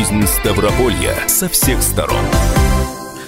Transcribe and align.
жизнь 0.00 0.26
Ставрополья 0.26 1.14
со 1.26 1.46
всех 1.50 1.82
сторон. 1.82 2.24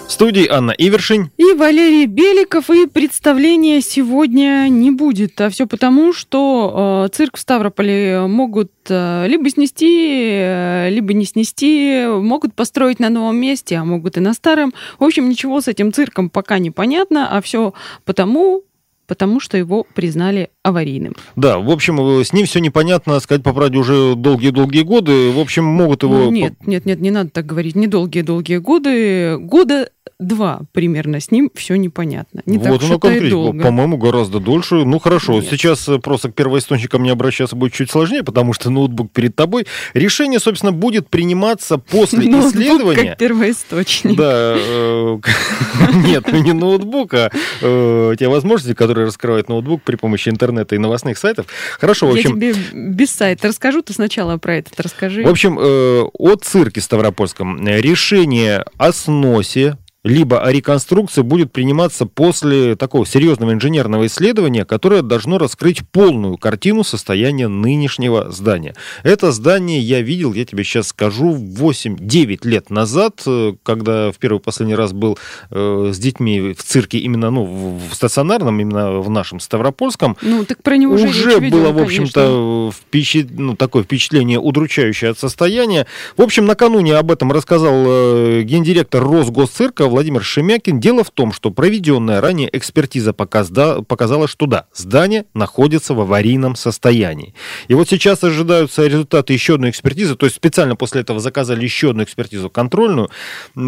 В 0.09 0.11
студии 0.11 0.49
Анна 0.49 0.71
Ивершин. 0.71 1.31
И 1.37 1.53
Валерий 1.53 2.07
Беликов. 2.07 2.71
И 2.71 2.87
представления 2.87 3.83
сегодня 3.83 4.69
не 4.71 4.91
будет. 4.91 5.39
А 5.43 5.51
все 5.51 5.67
потому, 5.67 6.15
что 6.15 7.05
э, 7.05 7.15
цирк 7.15 7.37
в 7.37 7.41
Ставрополе 7.41 8.27
могут 8.27 8.73
э, 8.89 9.27
либо 9.29 9.51
снести, 9.51 10.31
э, 10.33 10.89
либо 10.89 11.13
не 11.13 11.27
снести, 11.27 12.07
могут 12.07 12.55
построить 12.55 13.01
на 13.01 13.11
новом 13.11 13.37
месте, 13.37 13.77
а 13.77 13.85
могут 13.85 14.17
и 14.17 14.21
на 14.21 14.33
старом. 14.33 14.73
В 14.99 15.05
общем, 15.05 15.29
ничего 15.29 15.61
с 15.61 15.69
этим 15.69 15.93
цирком 15.93 16.31
пока 16.31 16.59
не 16.59 16.71
понятно, 16.71 17.29
а 17.37 17.43
все 17.43 17.75
потому, 18.07 18.63
потому 19.07 19.41
что 19.41 19.59
его 19.59 19.85
признали 19.95 20.49
аварийным. 20.63 21.17
Да, 21.37 21.59
в 21.59 21.71
общем, 21.71 22.01
э, 22.01 22.25
с 22.25 22.33
ним 22.33 22.47
все 22.47 22.61
непонятно, 22.61 23.19
сказать 23.21 23.43
по 23.43 23.53
правде, 23.53 23.79
уже 23.79 24.15
долгие-долгие 24.15 24.83
годы. 24.83 25.31
В 25.31 25.41
общем, 25.41 25.65
могут 25.65 26.03
его... 26.03 26.15
Ну, 26.15 26.31
нет, 26.31 26.55
нет, 26.67 26.87
нет, 26.87 27.01
не 27.01 27.11
надо 27.11 27.31
так 27.31 27.47
говорить. 27.47 27.75
Не 27.75 27.89
долгие-долгие 27.89 28.59
годы. 28.59 29.39
Года 29.39 29.89
два 30.19 30.61
примерно 30.71 31.19
с 31.19 31.33
ним 31.33 31.51
все 31.53 31.75
непонятно. 31.75 32.43
Не 32.47 32.59
вот 32.59 32.81
так 32.81 32.89
оно 32.89 32.99
конкретно, 33.01 33.53
по-моему, 33.61 33.97
гораздо 33.97 34.39
дольше. 34.39 34.77
Ну 34.85 35.01
хорошо, 35.01 35.35
Нет. 35.35 35.47
сейчас 35.51 35.89
э, 35.89 35.99
просто 35.99 36.31
к 36.31 36.35
первоисточникам 36.35 37.03
не 37.03 37.11
обращаться 37.11 37.57
будет 37.57 37.73
чуть 37.73 37.91
сложнее, 37.91 38.23
потому 38.23 38.53
что 38.53 38.71
ноутбук 38.71 39.11
перед 39.11 39.35
тобой. 39.35 39.67
Решение, 39.95 40.39
собственно, 40.39 40.71
будет 40.71 41.09
приниматься 41.09 41.79
после 41.79 42.19
Ноутбук 42.31 42.55
исследования. 42.55 43.09
как 43.11 43.19
первоисточник. 43.19 44.17
Да, 44.17 44.55
э, 44.57 45.19
нет, 46.07 46.25
ну 46.31 46.39
не 46.39 46.53
ноутбук, 46.53 47.15
а 47.15 47.31
те 47.61 48.29
возможности, 48.29 48.75
которые 48.75 49.07
раскрывает 49.07 49.49
ноутбук 49.49 49.83
при 49.83 49.97
помощи 49.97 50.29
интернета 50.29 50.52
и 50.73 50.79
новостных 50.79 51.19
сайтов. 51.19 51.47
Хорошо, 51.79 52.07
в 52.07 52.15
Я 52.15 52.21
общем, 52.21 52.37
тебе 52.37 52.55
без 52.73 53.11
сайта 53.11 53.49
расскажу, 53.49 53.83
ты 53.83 53.93
сначала 53.93 54.39
про 54.39 54.57
этот 54.57 54.79
расскажи. 54.81 55.25
в 55.25 55.29
общем, 55.29 55.59
э, 55.59 56.03
о 56.03 56.37
цирке 56.37 56.81
Ставропольском. 56.81 57.67
Решение 57.67 58.65
о 58.77 58.93
сносе 58.93 59.77
либо 60.05 60.41
о 60.43 60.51
реконструкции 60.51 61.23
будет 61.23 61.53
приниматься 61.53 62.07
после 62.07 62.75
такого 62.75 63.07
серьезного 63.07 63.53
инженерного 63.53 64.07
исследования, 64.07 64.65
которое 64.65 65.03
должно 65.03 65.39
раскрыть 65.39 65.83
полную 65.91 66.37
картину 66.39 66.83
состояния 66.83 67.47
нынешнего 67.47 68.31
здания. 68.33 68.75
Это 69.05 69.31
здание 69.31 69.81
я 69.81 70.01
видел, 70.01 70.33
я 70.33 70.45
тебе 70.45 70.65
сейчас 70.65 70.89
скажу, 70.89 71.35
8-9 71.35 72.41
лет 72.49 72.71
назад, 72.71 73.23
э, 73.27 73.55
когда 73.63 74.11
в 74.11 74.19
первый 74.19 74.41
последний 74.41 74.75
раз 74.75 74.93
был 74.93 75.19
э, 75.51 75.91
с 75.95 75.99
детьми 75.99 76.53
в 76.53 76.63
цирке 76.63 76.99
именно 76.99 77.31
ну, 77.31 77.45
в 77.45 77.95
стационарном, 77.95 78.61
именно 78.61 79.01
в 79.01 79.09
нашем 79.09 79.39
Ставропольском, 79.39 80.17
Ну, 80.23 80.45
так 80.45 80.63
про 80.63 80.77
него 80.77 80.95
уже, 80.95 81.07
уже, 81.09 81.31
было, 81.31 81.41
видела, 81.41 81.73
в 81.73 81.79
общем-то, 81.79 82.73
впечат- 82.73 83.31
ну, 83.31 83.55
такое 83.55 83.85
впечатление 83.85 84.41
удручающее 84.41 85.11
от 85.11 85.19
состояния. 85.19 85.87
В 86.17 86.23
общем, 86.23 86.47
накануне 86.47 86.97
об 86.97 87.13
этом 87.13 87.31
рассказал 87.31 87.73
э, 87.87 88.43
гендиректор 88.43 89.03
Росгосцирка 89.05 89.92
Владимир 89.93 90.23
Шемякин. 90.23 90.81
Дело 90.81 91.05
в 91.05 91.11
том, 91.11 91.33
что 91.33 91.51
проведенная 91.51 92.21
ранее 92.21 92.49
экспертиза 92.53 93.13
показала, 93.13 94.27
что 94.27 94.47
да, 94.47 94.67
здание 94.75 95.27
находится 95.35 95.95
в 95.95 96.01
аварийном 96.01 96.57
состоянии. 96.57 97.35
И 97.69 97.75
вот 97.75 97.89
сейчас 97.89 98.25
ожидаются 98.25 98.87
результаты 98.87 99.33
еще 99.33 99.55
одной 99.55 99.71
экспертизы, 99.71 100.17
то 100.17 100.27
есть 100.27 100.37
специально 100.37 100.77
после 100.77 101.03
этого 101.03 101.21
заказали 101.21 101.63
еще 101.63 101.91
одну 101.91 102.03
экспертизу 102.03 102.51
контрольную. 102.51 103.11
Э, 103.57 103.61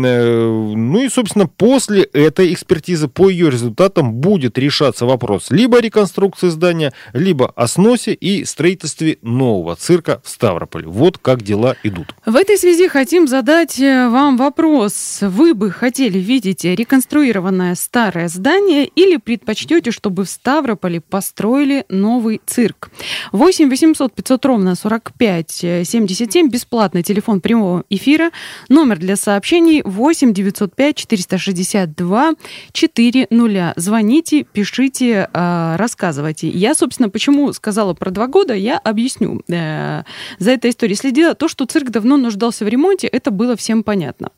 Ну 0.75 1.05
и, 1.05 1.09
собственно, 1.09 1.47
после 1.47 2.03
этой 2.03 2.53
экспертизы, 2.53 3.09
по 3.09 3.29
ее 3.29 3.51
результатам, 3.51 4.15
будет 4.15 4.59
решаться 4.59 5.07
вопрос 5.07 5.51
либо 5.51 5.81
реконструкции 5.81 6.49
здания, 6.49 6.93
либо 7.13 7.53
о 7.55 7.67
сносе 7.67 8.15
и 8.15 8.45
строительстве 8.45 9.19
нового 9.23 9.77
цирка 9.77 10.21
в 10.25 10.29
Ставрополе. 10.29 10.87
Вот 10.87 11.19
как 11.19 11.43
дела 11.43 11.77
идут. 11.83 12.15
В 12.25 12.37
этой 12.37 12.57
связи 12.57 12.89
хотим 12.89 13.29
задать 13.29 13.79
э, 13.79 14.09
вам 14.09 14.37
вопрос. 14.37 15.19
Вы 15.21 15.55
бы 15.55 15.71
хотели 15.71 16.14
видеть 16.19 16.65
реконструированное 16.65 17.75
старое 17.75 18.29
здание 18.29 18.87
или 18.87 19.17
предпочтете, 19.17 19.91
чтобы 19.91 20.25
в 20.25 20.31
Ставрополе 20.31 21.01
построили 21.01 21.85
новый 21.89 22.41
цирк? 22.47 22.91
8 23.33 23.69
800 23.69 24.15
500 24.15 24.45
ровно 24.45 24.75
45 24.75 25.65
э, 25.65 25.85
77, 25.85 26.49
бесплатный 26.49 27.03
телефон 27.03 27.41
прямого 27.41 27.85
эфира, 27.91 28.31
номер 28.69 28.99
для 28.99 29.17
сообщений 29.17 29.83
8 29.85 30.33
905 30.33 30.97
462 30.97 32.33
400. 32.73 33.73
Звоните, 33.77 34.45
пишите, 34.45 35.29
э, 35.33 35.77
рассказывайте. 35.77 36.49
Я, 36.49 36.75
собственно, 36.75 37.09
почему 37.09 37.53
сказала 37.53 37.95
про 37.95 38.11
два 38.11 38.27
года, 38.27 38.55
я 38.55 38.79
объясню. 38.79 39.43
Э, 39.49 40.03
За 40.39 40.51
этой 40.51 40.71
историей 40.71 40.97
следила. 40.97 41.35
То, 41.35 41.49
что 41.49 41.65
цирк 41.65 41.91
давно 41.91 42.17
нуждался 42.17 42.65
в 42.65 42.69
ремонте, 42.69 43.07
это 43.07 43.31
было 43.31 43.57
всем 43.57 43.83
понятно. 43.83 44.31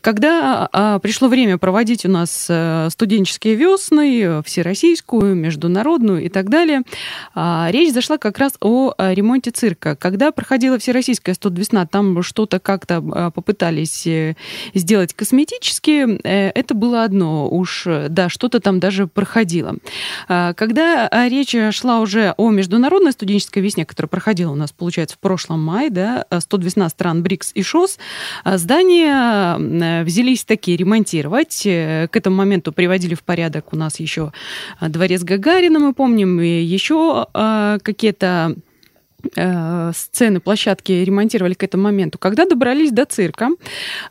Когда 0.00 0.68
а, 0.72 0.98
пришло 1.10 1.26
время 1.26 1.58
проводить 1.58 2.06
у 2.06 2.08
нас 2.08 2.46
э, 2.48 2.88
студенческие 2.88 3.56
весны, 3.56 4.22
э, 4.22 4.42
всероссийскую, 4.44 5.34
международную 5.34 6.22
и 6.22 6.28
так 6.28 6.48
далее, 6.48 6.82
а, 7.34 7.68
речь 7.72 7.92
зашла 7.92 8.16
как 8.16 8.38
раз 8.38 8.52
о 8.60 8.94
э, 8.96 9.12
ремонте 9.12 9.50
цирка. 9.50 9.96
Когда 9.96 10.30
проходила 10.30 10.78
всероссийская 10.78 11.34
студвесна, 11.34 11.84
там 11.88 12.22
что-то 12.22 12.60
как-то 12.60 13.02
а, 13.10 13.30
попытались 13.32 14.06
э, 14.06 14.36
сделать 14.72 15.12
косметически, 15.12 16.20
э, 16.22 16.50
это 16.50 16.74
было 16.74 17.02
одно. 17.02 17.48
Уж, 17.50 17.88
э, 17.88 18.06
да, 18.08 18.28
что-то 18.28 18.60
там 18.60 18.78
даже 18.78 19.08
проходило. 19.08 19.78
А, 20.28 20.54
Когда 20.54 21.10
речь 21.28 21.56
шла 21.74 21.98
уже 21.98 22.34
о 22.36 22.50
международной 22.50 23.10
студенческой 23.10 23.64
весне, 23.64 23.84
которая 23.84 24.08
проходила 24.08 24.52
у 24.52 24.56
нас, 24.56 24.70
получается, 24.70 25.16
в 25.16 25.18
прошлом 25.18 25.60
мае, 25.60 25.90
да, 25.90 26.24
112 26.38 26.92
стран 26.92 27.24
БРИКС 27.24 27.50
и 27.56 27.64
ШОС, 27.64 27.98
здания 28.44 29.58
э, 29.58 30.04
взялись 30.04 30.44
такие 30.44 30.78
ремонтировать. 31.00 31.62
Э, 31.66 32.08
К 32.08 32.16
этому 32.16 32.36
моменту 32.36 32.72
приводили 32.72 33.14
в 33.14 33.22
порядок 33.22 33.72
у 33.72 33.76
нас 33.76 34.00
еще 34.00 34.32
а, 34.78 34.88
дворец 34.88 35.22
Гагарина, 35.22 35.78
мы 35.78 35.94
помним, 35.94 36.40
и 36.40 36.62
еще 36.62 37.26
а, 37.32 37.78
какие-то 37.82 38.54
э, 39.36 39.92
сцены, 39.94 40.40
площадки 40.40 40.92
ремонтировали 40.92 41.54
к 41.54 41.62
этому 41.62 41.84
моменту. 41.84 42.18
Когда 42.18 42.46
добрались 42.46 42.90
до 42.90 43.04
цирка, 43.04 43.50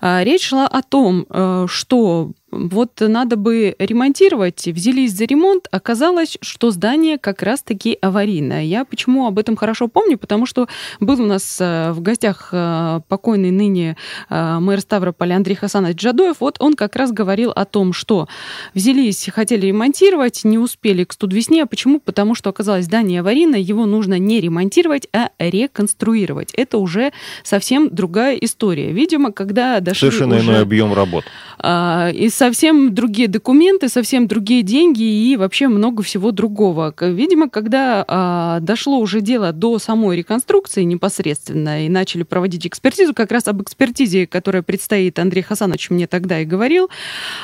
речь 0.01 0.47
шла 0.47 0.67
о 0.67 0.81
том, 0.81 1.25
э, 1.29 1.65
что 1.67 2.31
вот 2.51 2.99
надо 2.99 3.35
бы 3.35 3.75
ремонтировать, 3.79 4.67
взялись 4.67 5.13
за 5.13 5.25
ремонт, 5.25 5.67
оказалось, 5.71 6.37
что 6.41 6.71
здание 6.71 7.17
как 7.17 7.41
раз-таки 7.41 7.97
аварийное. 8.01 8.63
Я 8.63 8.85
почему 8.85 9.27
об 9.27 9.39
этом 9.39 9.55
хорошо 9.55 9.87
помню, 9.87 10.17
потому 10.17 10.45
что 10.45 10.67
был 10.99 11.21
у 11.21 11.25
нас 11.25 11.57
э, 11.59 11.91
в 11.91 12.01
гостях 12.01 12.49
э, 12.51 13.01
покойный 13.07 13.51
ныне 13.51 13.97
э, 14.29 14.59
мэр 14.59 14.81
Ставрополя 14.81 15.35
Андрей 15.35 15.55
Хасанович 15.55 15.97
Джадоев, 15.97 16.37
вот 16.39 16.57
он 16.59 16.73
как 16.73 16.95
раз 16.95 17.11
говорил 17.11 17.51
о 17.51 17.65
том, 17.65 17.93
что 17.93 18.27
взялись, 18.73 19.29
хотели 19.33 19.67
ремонтировать, 19.67 20.43
не 20.43 20.57
успели 20.57 21.03
к 21.03 21.13
студвесне. 21.13 21.63
А 21.63 21.65
почему? 21.65 21.99
Потому 21.99 22.35
что 22.35 22.49
оказалось 22.49 22.85
здание 22.85 23.21
аварийное, 23.21 23.59
его 23.59 23.85
нужно 23.85 24.17
не 24.17 24.39
ремонтировать, 24.39 25.07
а 25.13 25.29
реконструировать. 25.39 26.53
Это 26.53 26.77
уже 26.77 27.11
совсем 27.43 27.89
другая 27.93 28.35
история. 28.35 28.91
Видимо, 28.91 29.31
когда 29.31 29.79
дошли 29.79 30.09
Совершенно 30.09 30.37
уже... 30.37 30.45
иной 30.45 30.61
объем 30.61 30.93
работ. 30.93 31.25
А, 31.59 32.09
И 32.09 32.29
совсем 32.39 32.95
другие 32.95 33.27
документы, 33.27 33.89
совсем 33.89 34.25
другие 34.25 34.63
деньги 34.63 35.03
и 35.03 35.35
вообще 35.35 35.67
много 35.67 36.03
всего 36.03 36.31
другого. 36.31 36.93
Видимо, 37.01 37.49
когда 37.49 38.05
а, 38.07 38.61
дошло 38.61 38.99
уже 38.99 39.19
дело 39.19 39.51
до 39.51 39.77
самой 39.77 40.15
реконструкции 40.15 40.83
непосредственно 40.83 41.85
и 41.85 41.89
начали 41.89 42.23
проводить 42.23 42.65
экспертизу, 42.65 43.13
как 43.13 43.33
раз 43.33 43.49
об 43.49 43.61
экспертизе, 43.61 44.25
которая 44.25 44.63
предстоит, 44.63 45.19
Андрей 45.19 45.41
Хасанович 45.41 45.89
мне 45.89 46.07
тогда 46.07 46.39
и 46.39 46.45
говорил, 46.45 46.89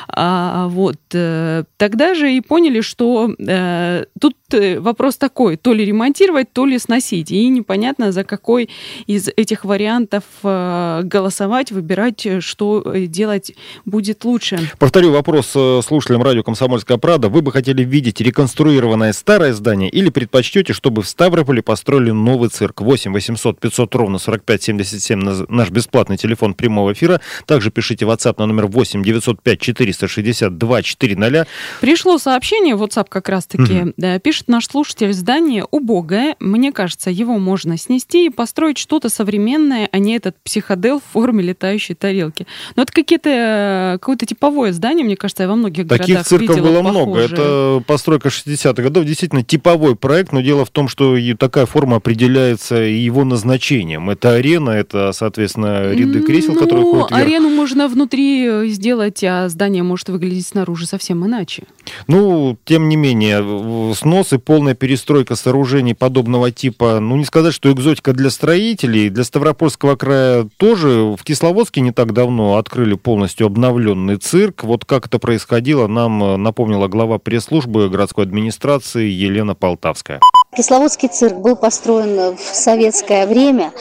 а, 0.08 0.68
вот, 0.68 0.96
э, 1.12 1.64
тогда 1.76 2.14
же 2.14 2.32
и 2.32 2.40
поняли, 2.40 2.80
что 2.80 3.30
э, 3.38 4.04
тут 4.18 4.34
э, 4.52 4.80
вопрос 4.80 5.16
такой, 5.18 5.58
то 5.58 5.74
ли 5.74 5.84
ремонтировать, 5.84 6.50
то 6.54 6.64
ли 6.64 6.78
сносить. 6.78 7.30
И 7.30 7.46
непонятно, 7.48 8.12
за 8.12 8.24
какой 8.24 8.70
из 9.06 9.28
этих 9.36 9.66
вариантов 9.66 10.24
голосовать, 10.42 11.70
выбирать, 11.70 12.26
что 12.40 12.82
делать 13.06 13.52
будет 13.84 14.24
лучше. 14.24 14.58
Повторю 14.86 15.10
вопрос 15.10 15.50
э, 15.56 15.80
слушателям 15.84 16.22
радио 16.22 16.44
«Комсомольская 16.44 16.96
правда». 16.96 17.28
Вы 17.28 17.42
бы 17.42 17.50
хотели 17.50 17.82
видеть 17.82 18.20
реконструированное 18.20 19.12
старое 19.12 19.52
здание 19.52 19.90
или 19.90 20.10
предпочтете, 20.10 20.74
чтобы 20.74 21.02
в 21.02 21.08
Ставрополе 21.08 21.60
построили 21.60 22.12
новый 22.12 22.50
цирк? 22.50 22.82
8 22.82 23.12
800 23.12 23.58
500 23.58 23.94
ровно 23.96 24.18
45 24.18 24.62
77 24.62 25.20
наз- 25.20 25.46
наш 25.48 25.70
бесплатный 25.70 26.16
телефон 26.16 26.54
прямого 26.54 26.92
эфира. 26.92 27.20
Также 27.46 27.72
пишите 27.72 28.06
в 28.06 28.10
WhatsApp 28.10 28.36
на 28.38 28.46
номер 28.46 28.68
8 28.68 29.02
905 29.02 29.60
462 29.60 30.82
400. 30.82 31.46
Пришло 31.80 32.18
сообщение, 32.18 32.76
WhatsApp 32.76 33.06
как 33.08 33.28
раз-таки, 33.28 33.92
да, 33.96 34.20
пишет 34.20 34.46
наш 34.46 34.68
слушатель, 34.68 35.12
здание 35.12 35.64
убогое, 35.68 36.36
мне 36.38 36.70
кажется, 36.70 37.10
его 37.10 37.38
можно 37.38 37.76
снести 37.76 38.26
и 38.26 38.30
построить 38.30 38.78
что-то 38.78 39.08
современное, 39.08 39.88
а 39.90 39.98
не 39.98 40.14
этот 40.14 40.36
психодел 40.44 41.00
в 41.00 41.12
форме 41.12 41.42
летающей 41.42 41.96
тарелки. 41.96 42.46
Но 42.76 42.84
это 42.84 42.92
какие-то, 42.92 43.30
э, 43.30 43.98
какое-то 43.98 44.26
типовое 44.26 44.75
здание, 44.76 45.04
мне 45.04 45.16
кажется, 45.16 45.42
я 45.42 45.48
во 45.48 45.56
многих 45.56 45.88
Таких 45.88 46.06
городах 46.06 46.26
цирков 46.26 46.56
видела 46.56 46.66
было 46.66 46.82
похожие. 46.82 47.06
много. 47.06 47.20
Это 47.20 47.82
постройка 47.86 48.28
60-х 48.28 48.82
годов, 48.82 49.04
действительно 49.04 49.42
типовой 49.42 49.96
проект, 49.96 50.32
но 50.32 50.40
дело 50.40 50.64
в 50.64 50.70
том, 50.70 50.88
что 50.88 51.16
и 51.16 51.34
такая 51.34 51.66
форма 51.66 51.96
определяется 51.96 52.76
его 52.76 53.24
назначением. 53.24 54.10
Это 54.10 54.32
арена, 54.32 54.70
это, 54.70 55.12
соответственно, 55.12 55.92
ряды 55.92 56.22
кресел, 56.22 56.54
ну, 56.54 56.60
которые 56.60 56.84
ходят 56.84 57.10
вверх. 57.10 57.22
арену 57.22 57.50
можно 57.50 57.88
внутри 57.88 58.46
э, 58.46 58.66
сделать, 58.68 59.22
а 59.24 59.48
здание 59.48 59.82
может 59.82 60.08
выглядеть 60.08 60.46
снаружи 60.46 60.86
совсем 60.86 61.24
иначе. 61.26 61.64
Ну, 62.06 62.58
тем 62.64 62.88
не 62.88 62.96
менее, 62.96 63.94
снос 63.94 64.32
и 64.32 64.38
полная 64.38 64.74
перестройка 64.74 65.36
сооружений 65.36 65.94
подобного 65.94 66.50
типа, 66.50 67.00
ну, 67.00 67.16
не 67.16 67.24
сказать, 67.24 67.54
что 67.54 67.72
экзотика 67.72 68.12
для 68.12 68.30
строителей, 68.30 69.08
для 69.08 69.24
Ставропольского 69.24 69.96
края 69.96 70.48
тоже. 70.56 71.14
В 71.18 71.22
Кисловодске 71.24 71.80
не 71.80 71.92
так 71.92 72.12
давно 72.12 72.56
открыли 72.56 72.94
полностью 72.94 73.46
обновленный 73.46 74.16
цирк. 74.16 74.64
Вот 74.66 74.84
как 74.84 75.06
это 75.06 75.20
происходило, 75.20 75.86
нам 75.86 76.22
э, 76.24 76.36
напомнила 76.36 76.88
глава 76.88 77.18
пресс-службы 77.18 77.88
городской 77.88 78.24
администрации 78.24 79.06
Елена 79.06 79.54
Полтавская. 79.54 80.20
Кисловодский 80.56 81.08
цирк 81.08 81.36
был 81.36 81.54
построен 81.54 82.36
в 82.36 82.40
советское 82.40 83.28
время, 83.28 83.72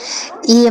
и 0.48 0.70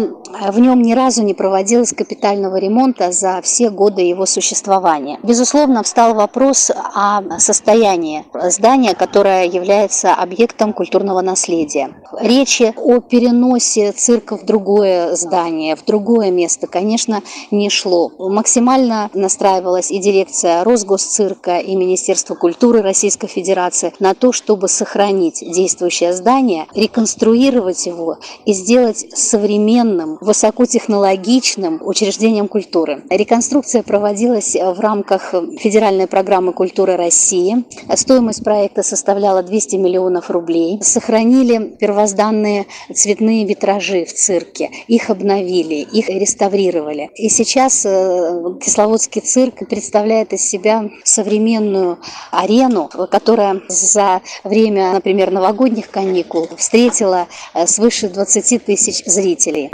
в 0.50 0.58
нем 0.58 0.82
ни 0.82 0.92
разу 0.92 1.22
не 1.22 1.34
проводилось 1.34 1.92
капитального 1.92 2.56
ремонта 2.56 3.12
за 3.12 3.40
все 3.42 3.70
годы 3.70 4.02
его 4.02 4.26
существования. 4.26 5.18
Безусловно, 5.22 5.82
встал 5.82 6.14
вопрос 6.14 6.70
о 6.70 7.38
состоянии 7.38 8.24
здания, 8.50 8.94
которое 8.94 9.46
является 9.46 10.14
объектом 10.14 10.72
культурного 10.72 11.20
наследия. 11.20 11.90
Речи 12.20 12.72
о 12.76 13.00
переносе 13.00 13.92
цирка 13.92 14.36
в 14.36 14.44
другое 14.44 15.14
здание, 15.16 15.76
в 15.76 15.84
другое 15.84 16.30
место, 16.30 16.66
конечно, 16.66 17.22
не 17.50 17.70
шло. 17.70 18.10
Максимально 18.18 19.10
настраивалась 19.14 19.90
и 19.90 19.98
дирекция 19.98 20.64
Росгосцирка, 20.64 21.58
и 21.58 21.74
Министерство 21.76 22.34
культуры 22.34 22.82
Российской 22.82 23.28
Федерации 23.28 23.92
на 23.98 24.14
то, 24.14 24.32
чтобы 24.32 24.68
сохранить 24.68 25.40
действующее 25.40 26.12
здание, 26.12 26.66
реконструировать 26.74 27.86
его 27.86 28.18
и 28.44 28.52
сделать 28.52 29.06
современным, 29.14 30.18
высокотехнологичным 30.24 31.80
учреждением 31.84 32.48
культуры. 32.48 33.02
Реконструкция 33.10 33.82
проводилась 33.82 34.54
в 34.54 34.80
рамках 34.80 35.34
федеральной 35.58 36.06
программы 36.06 36.52
культуры 36.52 36.96
России. 36.96 37.64
Стоимость 37.94 38.42
проекта 38.42 38.82
составляла 38.82 39.42
200 39.42 39.76
миллионов 39.76 40.30
рублей. 40.30 40.80
Сохранили 40.82 41.76
первозданные 41.78 42.66
цветные 42.92 43.44
витражи 43.44 44.04
в 44.04 44.12
цирке. 44.12 44.70
Их 44.88 45.10
обновили, 45.10 45.76
их 45.76 46.08
реставрировали. 46.08 47.10
И 47.16 47.28
сейчас 47.28 47.84
э, 47.86 48.42
Кисловодский 48.62 49.20
цирк 49.20 49.68
представляет 49.68 50.32
из 50.32 50.42
себя 50.42 50.90
современную 51.04 51.98
арену, 52.30 52.88
которая 53.10 53.60
за 53.68 54.22
время, 54.42 54.92
например, 54.92 55.30
новогодних 55.30 55.90
каникул 55.90 56.48
встретила 56.56 57.26
э, 57.54 57.66
свыше 57.66 58.08
20 58.08 58.64
тысяч 58.64 59.04
зрителей. 59.04 59.70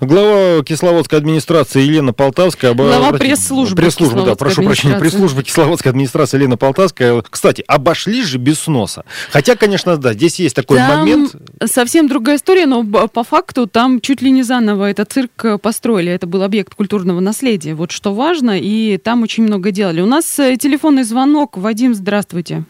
Глава 0.00 0.62
Кисловодской 0.64 1.18
администрации 1.18 1.80
Елена 1.80 2.12
Полтавская... 2.12 2.72
оба- 2.72 2.84
Глава 2.84 3.08
обратите- 3.08 3.30
пресс-службы 3.30 3.76
Пресс-службы, 3.76 4.22
да, 4.24 4.34
прошу 4.34 4.62
прощения, 4.62 4.98
пресс-службы 4.98 5.42
Кисловодской 5.42 5.90
администрации 5.90 6.38
Елена 6.38 6.56
Полтавская. 6.56 7.22
Кстати, 7.28 7.64
обошли 7.66 8.22
же 8.22 8.38
без 8.38 8.60
сноса. 8.60 9.04
Хотя, 9.30 9.56
конечно, 9.56 9.96
да, 9.96 10.12
здесь 10.12 10.38
есть 10.40 10.56
такой 10.56 10.78
Там 10.78 11.00
момент... 11.00 11.34
совсем 11.64 12.08
другая 12.08 12.36
история, 12.36 12.66
но 12.66 12.84
по 12.84 13.24
факту 13.24 13.66
там 13.66 14.00
чуть 14.00 14.22
ли 14.22 14.30
не 14.30 14.42
заново 14.42 14.90
этот 14.90 15.12
цирк 15.12 15.44
э, 15.44 15.58
построили. 15.58 16.10
Это 16.12 16.26
был 16.26 16.42
объект 16.42 16.74
культурного 16.74 17.20
наследия. 17.20 17.74
Вот 17.74 17.90
что 17.92 18.12
важно, 18.14 18.58
и 18.58 18.98
там 18.98 19.22
очень 19.22 19.44
много 19.44 19.70
делали. 19.70 20.00
У 20.00 20.06
нас 20.06 20.38
э, 20.38 20.56
телефонный 20.56 21.04
звонок. 21.04 21.56
Вадим, 21.56 21.94
здравствуйте. 21.94 22.64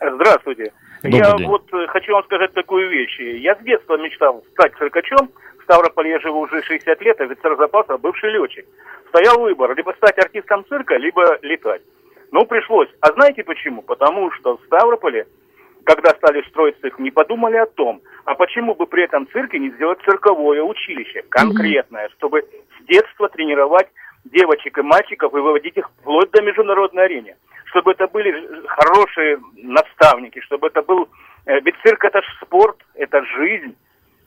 Здравствуйте. 0.00 0.72
Добрый 1.02 1.18
я 1.20 1.36
день. 1.36 1.46
вот 1.46 1.64
э, 1.72 1.86
хочу 1.88 2.12
вам 2.12 2.24
сказать 2.24 2.52
такую 2.52 2.90
вещь. 2.90 3.18
Я 3.42 3.54
с 3.54 3.64
детства 3.64 3.96
мечтал 3.96 4.44
стать 4.52 4.72
циркачом. 4.78 5.30
Ставрополе 5.70 6.10
я 6.10 6.18
живу 6.18 6.40
уже 6.40 6.62
60 6.62 7.00
лет, 7.00 7.20
офицер 7.20 7.56
запаса, 7.56 7.96
бывший 7.96 8.30
летчик. 8.30 8.66
Стоял 9.10 9.38
выбор, 9.38 9.72
либо 9.76 9.92
стать 9.92 10.18
артистом 10.18 10.64
цирка, 10.68 10.96
либо 10.96 11.38
летать. 11.42 11.82
Ну, 12.32 12.44
пришлось. 12.44 12.88
А 13.00 13.12
знаете 13.12 13.44
почему? 13.44 13.82
Потому 13.82 14.32
что 14.32 14.56
в 14.56 14.64
Ставрополе, 14.64 15.28
когда 15.84 16.10
стали 16.10 16.42
строить 16.48 16.80
цирк, 16.80 16.98
не 16.98 17.12
подумали 17.12 17.56
о 17.56 17.66
том, 17.66 18.00
а 18.24 18.34
почему 18.34 18.74
бы 18.74 18.86
при 18.86 19.04
этом 19.04 19.28
цирке 19.28 19.60
не 19.60 19.70
сделать 19.70 20.00
цирковое 20.04 20.60
училище, 20.60 21.22
конкретное, 21.28 22.08
чтобы 22.18 22.42
с 22.42 22.84
детства 22.86 23.28
тренировать 23.28 23.86
девочек 24.24 24.76
и 24.76 24.82
мальчиков 24.82 25.32
и 25.34 25.38
выводить 25.38 25.76
их 25.76 25.88
вплоть 26.00 26.32
до 26.32 26.42
международной 26.42 27.04
арены. 27.04 27.36
Чтобы 27.66 27.92
это 27.92 28.08
были 28.08 28.32
хорошие 28.66 29.38
наставники, 29.54 30.40
чтобы 30.40 30.66
это 30.66 30.82
был... 30.82 31.08
э, 31.46 31.60
Ведь 31.60 31.76
цирк 31.84 32.04
это 32.04 32.22
ж 32.22 32.24
спорт, 32.42 32.76
это 32.94 33.22
жизнь. 33.36 33.76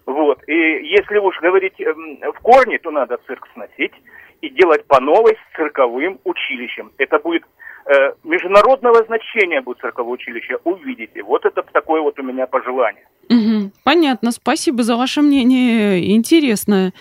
Вот. 0.05 0.39
И 0.47 0.53
если 0.53 1.17
уж 1.17 1.39
говорить 1.39 1.79
эм, 1.79 2.19
в 2.19 2.39
корне, 2.41 2.77
то 2.79 2.91
надо 2.91 3.19
цирк 3.25 3.47
сносить 3.53 3.93
и 4.41 4.49
делать 4.49 4.85
по 4.85 4.99
новой 4.99 5.35
с 5.35 5.55
цирковым 5.55 6.19
училищем. 6.25 6.91
Это 6.97 7.19
будет 7.19 7.43
э, 7.85 8.13
международного 8.23 9.03
значения 9.05 9.61
будет 9.61 9.79
цирковое 9.79 10.13
училище, 10.13 10.57
увидите. 10.63 11.23
Вот 11.23 11.45
это 11.45 11.63
такое 11.71 12.01
вот 12.01 12.19
у 12.19 12.23
меня 12.23 12.47
пожелание. 12.47 13.07
Мгм. 13.29 13.71
Понятно, 13.83 14.31
спасибо 14.31 14.83
за 14.83 14.97
ваше 14.97 15.21
мнение. 15.21 16.13
Интересное, 16.13 16.93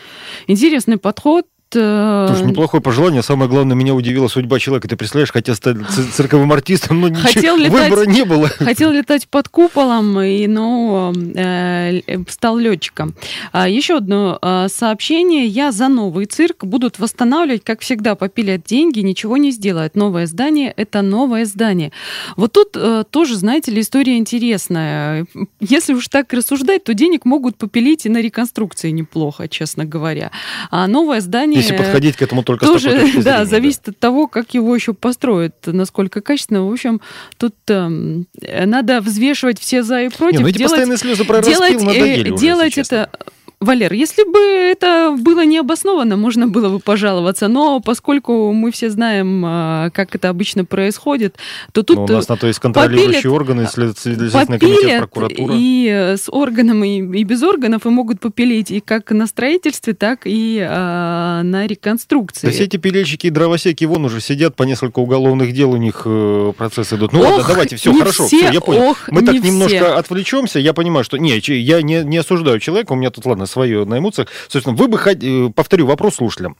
интересный 0.46 0.98
подход. 0.98 1.46
Э, 1.74 2.26
Слушай, 2.28 2.46
неплохое 2.50 2.82
пожелание. 2.82 3.22
Самое 3.22 3.48
главное, 3.50 3.74
меня 3.76 3.94
удивила 3.94 4.28
судьба 4.28 4.58
человека. 4.58 4.88
Ты 4.88 4.96
представляешь, 4.96 5.32
хотел 5.32 5.54
стать 5.54 5.76
ци- 5.90 6.10
цирковым 6.12 6.52
артистом, 6.52 7.00
но 7.00 7.08
ничего, 7.08 7.22
Хотел 7.22 7.56
летать- 7.56 7.90
выбора 7.90 8.06
не 8.06 8.24
было. 8.24 8.48
Хотел 8.58 8.90
летать 8.90 9.28
под 9.28 9.48
куполом, 9.48 10.20
и, 10.20 10.46
ну, 10.46 11.12
э, 11.34 12.00
л- 12.06 12.24
стал 12.28 12.56
летчиком. 12.58 13.14
А, 13.52 13.68
Еще 13.68 13.96
одно 13.96 14.38
а, 14.42 14.68
сообщение. 14.68 15.46
Я 15.46 15.72
за 15.72 15.88
новый 15.88 16.26
цирк. 16.26 16.64
Будут 16.64 16.98
восстанавливать, 16.98 17.64
как 17.64 17.80
всегда, 17.80 18.14
попилят 18.14 18.64
деньги, 18.64 19.00
ничего 19.00 19.36
не 19.36 19.50
сделают. 19.50 19.94
Новое 19.96 20.26
здание– 20.26 20.72
это 20.76 21.02
новое 21.02 21.44
здание. 21.44 21.92
Вот 22.36 22.52
тут 22.52 22.70
э, 22.76 23.04
тоже, 23.10 23.36
знаете 23.36 23.70
ли, 23.70 23.80
история 23.80 24.16
интересная. 24.18 25.26
Если 25.60 25.94
уж 25.94 26.08
так 26.08 26.32
рассуждать, 26.32 26.84
то 26.84 26.94
денег 26.94 27.24
могут 27.24 27.56
попилить 27.56 28.06
и 28.06 28.08
на 28.08 28.18
реконструкции 28.20 28.90
неплохо, 28.90 29.48
честно 29.48 29.84
говоря. 29.84 30.30
А 30.70 30.86
новое 30.86 31.20
здание... 31.20 31.61
Если 31.62 31.76
подходить 31.76 32.16
к 32.16 32.22
этому 32.22 32.42
только 32.42 32.64
с 32.64 32.68
тоже, 32.68 32.90
такой 32.90 33.04
точки 33.06 33.20
да, 33.24 33.44
зависит 33.44 33.88
от 33.88 33.98
того, 33.98 34.26
как 34.26 34.54
его 34.54 34.74
еще 34.74 34.94
построят, 34.94 35.54
насколько 35.66 36.20
качественно. 36.20 36.64
В 36.64 36.72
общем, 36.72 37.00
тут 37.38 37.54
э, 37.68 37.88
надо 38.66 39.00
взвешивать 39.00 39.58
все 39.58 39.82
за 39.82 40.02
и 40.02 40.04
Не, 40.04 40.10
против. 40.10 40.40
ну 40.40 40.48
эти 40.48 40.58
делать 40.58 40.70
постоянные 40.70 40.98
слезы 40.98 41.24
про 41.24 41.42
делать, 41.42 41.74
распил 41.74 41.90
э, 41.90 41.92
надоели 41.92 42.30
уже, 42.30 42.40
делать 42.40 42.78
это... 42.78 43.10
Валер, 43.62 43.92
если 43.92 44.24
бы 44.24 44.38
это 44.38 45.16
было 45.18 45.44
необоснованно, 45.44 46.16
можно 46.16 46.46
было 46.48 46.68
бы 46.68 46.78
пожаловаться, 46.80 47.48
но 47.48 47.80
поскольку 47.80 48.52
мы 48.52 48.70
все 48.72 48.90
знаем, 48.90 49.42
а, 49.46 49.90
как 49.90 50.14
это 50.14 50.28
обычно 50.28 50.64
происходит, 50.64 51.36
то 51.72 51.82
тут 51.82 51.96
Но 51.96 52.06
Ну, 52.06 52.12
у 52.14 52.16
нас 52.16 52.28
на 52.28 52.36
то 52.36 52.46
есть 52.46 52.58
контролирующие 52.58 53.22
попилят- 53.22 53.34
органы, 53.34 53.66
след- 53.66 53.98
Следственный 53.98 54.58
комитет, 54.58 54.98
прокуратура. 54.98 55.54
и 55.56 55.88
э, 55.88 56.16
с 56.16 56.28
органами, 56.30 56.98
и 56.98 57.22
и 57.22 57.24
без 57.24 57.42
органов, 57.42 57.86
и 57.86 57.88
могут 57.88 58.20
попилить 58.20 58.70
и 58.70 58.80
как 58.80 59.10
на 59.12 59.26
строительстве, 59.26 59.94
так 59.94 60.22
и 60.24 60.60
а, 60.68 61.42
на 61.42 61.66
реконструкции. 61.66 62.46
Да 62.46 62.52
все 62.52 62.64
эти 62.64 62.76
пилельщики 62.78 63.28
и 63.28 63.30
дровосеки 63.30 63.84
вон 63.84 64.04
уже 64.04 64.20
сидят, 64.20 64.56
по 64.56 64.64
несколько 64.64 64.98
уголовных 64.98 65.52
дел 65.52 65.70
у 65.72 65.76
них 65.76 66.02
э, 66.04 66.52
процессы 66.56 66.96
идут. 66.96 67.12
Ну 67.12 67.20
ладно, 67.20 67.38
Ох, 67.38 67.48
давайте, 67.48 67.76
все, 67.76 67.92
хорошо, 67.96 68.26
все, 68.26 68.38
все, 68.38 68.50
я 68.52 68.60
понял. 68.60 68.82
ох, 68.90 69.08
Мы 69.08 69.22
так 69.22 69.34
не 69.34 69.40
немножко 69.50 69.76
все. 69.76 69.94
отвлечемся, 69.94 70.58
я 70.58 70.72
понимаю, 70.72 71.04
что... 71.04 71.16
Не, 71.16 71.36
я 71.38 71.82
не, 71.82 72.02
не 72.04 72.16
осуждаю 72.18 72.58
человека, 72.58 72.92
у 72.92 72.96
меня 72.96 73.10
тут, 73.10 73.26
ладно, 73.26 73.46
свое 73.52 73.84
на 73.84 73.98
эмоциях. 73.98 74.28
Собственно, 74.48 74.76
вы 74.76 74.88
бы, 74.88 74.98
э, 74.98 75.50
повторю 75.54 75.86
вопрос 75.86 76.16
слушателям. 76.16 76.56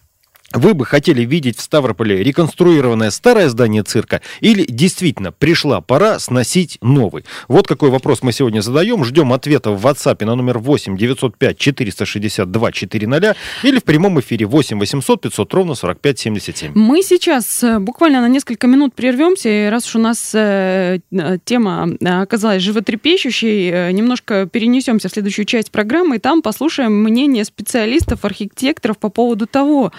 Вы 0.55 0.75
бы 0.75 0.85
хотели 0.85 1.23
видеть 1.23 1.59
в 1.59 1.63
Ставрополе 1.63 2.23
реконструированное 2.23 3.11
старое 3.11 3.49
здание 3.49 3.83
цирка 3.83 4.21
или 4.41 4.65
действительно 4.69 5.33
пришла 5.33 5.81
пора 5.81 6.19
сносить 6.19 6.79
новый? 6.83 7.25
Вот 7.49 7.67
какой 7.67 7.91
вопрос 7.91 8.23
мы 8.23 8.33
сегодня 8.33 8.61
задаем. 8.61 9.05
Ждем 9.05 9.33
ответа 9.33 9.71
в 9.71 9.87
WhatsApp 9.87 10.25
на 10.25 10.35
номер 10.35 10.59
8 10.59 10.97
905 10.97 11.59
462 11.59 12.73
400 12.73 13.37
или 13.63 13.79
в 13.79 13.85
прямом 13.85 14.21
эфире 14.21 14.47
8 14.47 14.79
800 14.79 15.21
500 15.21 15.55
ровно 15.55 15.75
45 15.75 16.19
77. 16.19 16.73
Мы 16.75 17.03
сейчас 17.03 17.63
э, 17.63 17.79
буквально 17.79 18.21
на 18.21 18.29
несколько 18.29 18.67
минут 18.67 18.95
прервемся, 18.95 19.49
и 19.49 19.69
раз 19.69 19.87
уж 19.87 19.97
у 19.97 19.99
нас 19.99 20.33
э, 20.35 20.99
э, 21.11 21.39
тема 21.45 21.89
оказалась 22.01 22.63
животрепещущей, 22.63 23.93
немножко 23.93 24.47
перенесемся 24.47 25.09
в 25.09 25.13
следующую 25.13 25.45
часть 25.45 25.71
программы, 25.71 26.17
и 26.17 26.19
там 26.19 26.43
послушаем 26.43 26.93
мнение 26.93 27.45
специалистов, 27.45 28.25
архитекторов 28.25 28.99
по 28.99 29.09
поводу 29.09 29.47
того, 29.47 29.93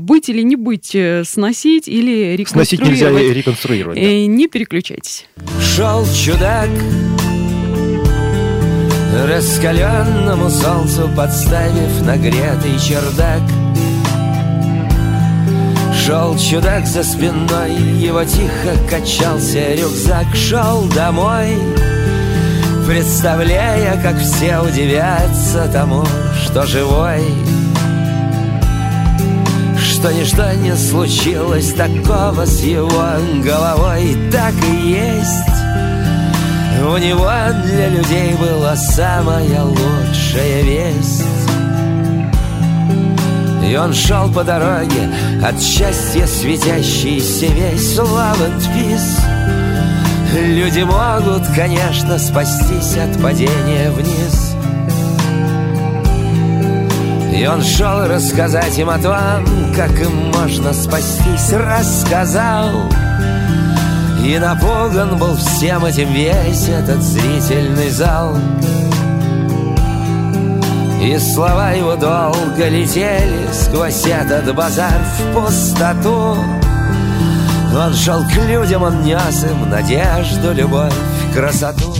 быть 0.00 0.28
или 0.28 0.42
не 0.42 0.56
быть, 0.56 0.94
э, 0.94 1.22
сносить 1.26 1.88
или 1.88 2.44
Сносить 2.46 2.80
нельзя 2.80 3.08
реконструировать. 3.10 3.22
и 3.36 3.38
реконструировать. 3.38 3.96
да. 3.96 4.02
Э, 4.02 4.26
Не 4.26 4.48
переключайтесь. 4.48 5.26
Шел 5.60 6.04
чудак 6.14 6.68
Раскаленному 9.26 10.48
солнцу 10.50 11.08
подставив 11.16 12.02
нагретый 12.06 12.78
чердак 12.78 13.42
Шел 16.04 16.36
чудак 16.38 16.86
за 16.86 17.02
спиной, 17.04 17.72
его 17.98 18.24
тихо 18.24 18.74
качался 18.88 19.74
рюкзак, 19.74 20.26
шел 20.34 20.84
домой, 20.94 21.50
представляя, 22.88 24.00
как 24.02 24.18
все 24.18 24.58
удивятся 24.60 25.68
тому, 25.72 26.04
что 26.42 26.64
живой 26.66 27.20
что 30.00 30.12
ничто 30.14 30.50
не 30.54 30.74
случилось 30.76 31.74
такого 31.74 32.46
с 32.46 32.60
его 32.60 32.88
головой. 33.44 34.16
Так 34.32 34.54
и 34.66 34.92
есть. 34.92 35.50
У 36.82 36.96
него 36.96 37.30
для 37.64 37.88
людей 37.88 38.34
была 38.34 38.76
самая 38.76 39.62
лучшая 39.62 40.62
весть. 40.62 41.24
И 43.62 43.76
он 43.76 43.94
шел 43.94 44.28
по 44.32 44.42
дороге 44.42 45.08
От 45.44 45.60
счастья 45.62 46.26
светящийся 46.26 47.46
весь 47.46 47.96
Love 47.96 48.40
and 48.40 48.96
Люди 50.34 50.80
могут, 50.80 51.46
конечно, 51.54 52.18
спастись 52.18 52.96
от 52.96 53.22
падения 53.22 53.90
вниз 53.90 54.49
и 57.32 57.46
он 57.46 57.62
шел 57.62 58.06
рассказать 58.06 58.78
им 58.78 58.90
о 58.90 58.98
том, 58.98 59.44
как 59.74 59.90
им 60.00 60.30
можно 60.32 60.72
спастись, 60.72 61.52
рассказал. 61.52 62.70
И 64.24 64.38
напуган 64.38 65.16
был 65.16 65.36
всем 65.36 65.84
этим 65.84 66.12
весь 66.12 66.68
этот 66.68 67.02
зрительный 67.02 67.90
зал. 67.90 68.36
И 71.02 71.18
слова 71.18 71.70
его 71.70 71.96
долго 71.96 72.68
летели 72.68 73.48
сквозь 73.52 74.06
этот 74.06 74.54
базар 74.54 75.00
в 75.18 75.34
пустоту. 75.34 76.36
Он 77.74 77.94
шел 77.94 78.22
к 78.24 78.34
людям, 78.46 78.82
он 78.82 79.02
нес 79.02 79.44
им 79.44 79.70
надежду, 79.70 80.52
любовь, 80.52 80.92
красоту 81.34 81.99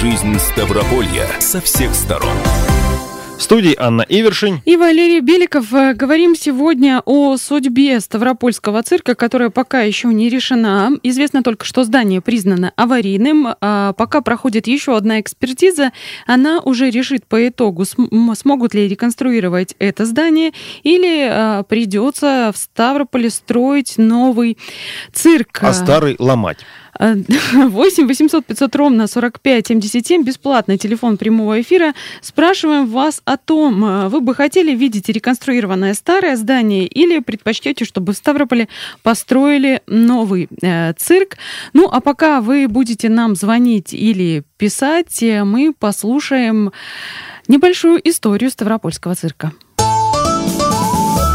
Жизнь 0.00 0.38
Ставрополья 0.38 1.26
со 1.40 1.60
всех 1.60 1.92
сторон. 1.92 2.36
В 3.36 3.42
студии 3.42 3.74
Анна 3.76 4.02
Ивершин 4.02 4.60
и 4.64 4.76
Валерий 4.76 5.18
Беликов. 5.18 5.72
Э, 5.72 5.92
говорим 5.92 6.36
сегодня 6.36 7.02
о 7.04 7.36
судьбе 7.36 7.98
Ставропольского 7.98 8.84
цирка, 8.84 9.16
которая 9.16 9.50
пока 9.50 9.80
еще 9.80 10.06
не 10.08 10.28
решена. 10.28 10.92
Известно 11.02 11.42
только, 11.42 11.64
что 11.64 11.82
здание 11.82 12.20
признано 12.20 12.72
аварийным. 12.76 13.48
А 13.60 13.92
пока 13.94 14.20
проходит 14.20 14.68
еще 14.68 14.96
одна 14.96 15.20
экспертиза, 15.20 15.90
она 16.26 16.60
уже 16.60 16.90
решит 16.90 17.26
по 17.26 17.48
итогу, 17.48 17.84
смогут 17.84 18.74
ли 18.74 18.86
реконструировать 18.86 19.74
это 19.80 20.04
здание 20.04 20.52
или 20.84 21.28
а, 21.28 21.62
придется 21.64 22.52
в 22.54 22.56
Ставрополе 22.56 23.30
строить 23.30 23.98
новый 23.98 24.58
цирк. 25.12 25.58
А 25.60 25.72
старый 25.72 26.14
ломать. 26.20 26.58
8 26.98 28.06
800 28.06 28.44
500 28.44 28.76
ровно 28.76 29.06
45 29.06 29.66
77, 29.66 30.24
бесплатный 30.24 30.78
телефон 30.78 31.16
прямого 31.16 31.60
эфира. 31.60 31.94
Спрашиваем 32.20 32.86
вас 32.86 33.22
о 33.24 33.36
том, 33.36 33.84
э, 33.84 34.08
вы 34.08 34.20
бы 34.20 34.34
хотели 34.34 34.74
видеть 34.74 35.08
реконструированное 35.08 35.94
старое 35.94 36.36
здание 36.36 36.86
или 36.86 37.20
предпочтете, 37.20 37.84
чтобы 37.84 38.12
в 38.12 38.16
Ставрополе 38.16 38.68
построили 39.02 39.82
новый 39.86 40.48
э, 40.62 40.92
цирк. 40.94 41.36
Ну, 41.72 41.88
а 41.90 42.00
пока 42.00 42.40
вы 42.40 42.68
будете 42.68 43.08
нам 43.08 43.34
звонить 43.34 43.92
или 43.92 44.44
писать, 44.56 45.22
э, 45.22 45.44
мы 45.44 45.72
послушаем 45.78 46.72
небольшую 47.48 48.00
историю 48.08 48.50
Ставропольского 48.50 49.14
цирка. 49.14 49.52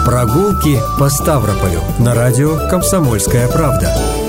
Прогулки 0.06 0.78
по 1.00 1.10
Ставрополю 1.10 1.82
на 1.98 2.14
радио 2.14 2.68
«Комсомольская 2.70 3.48
правда». 3.48 4.23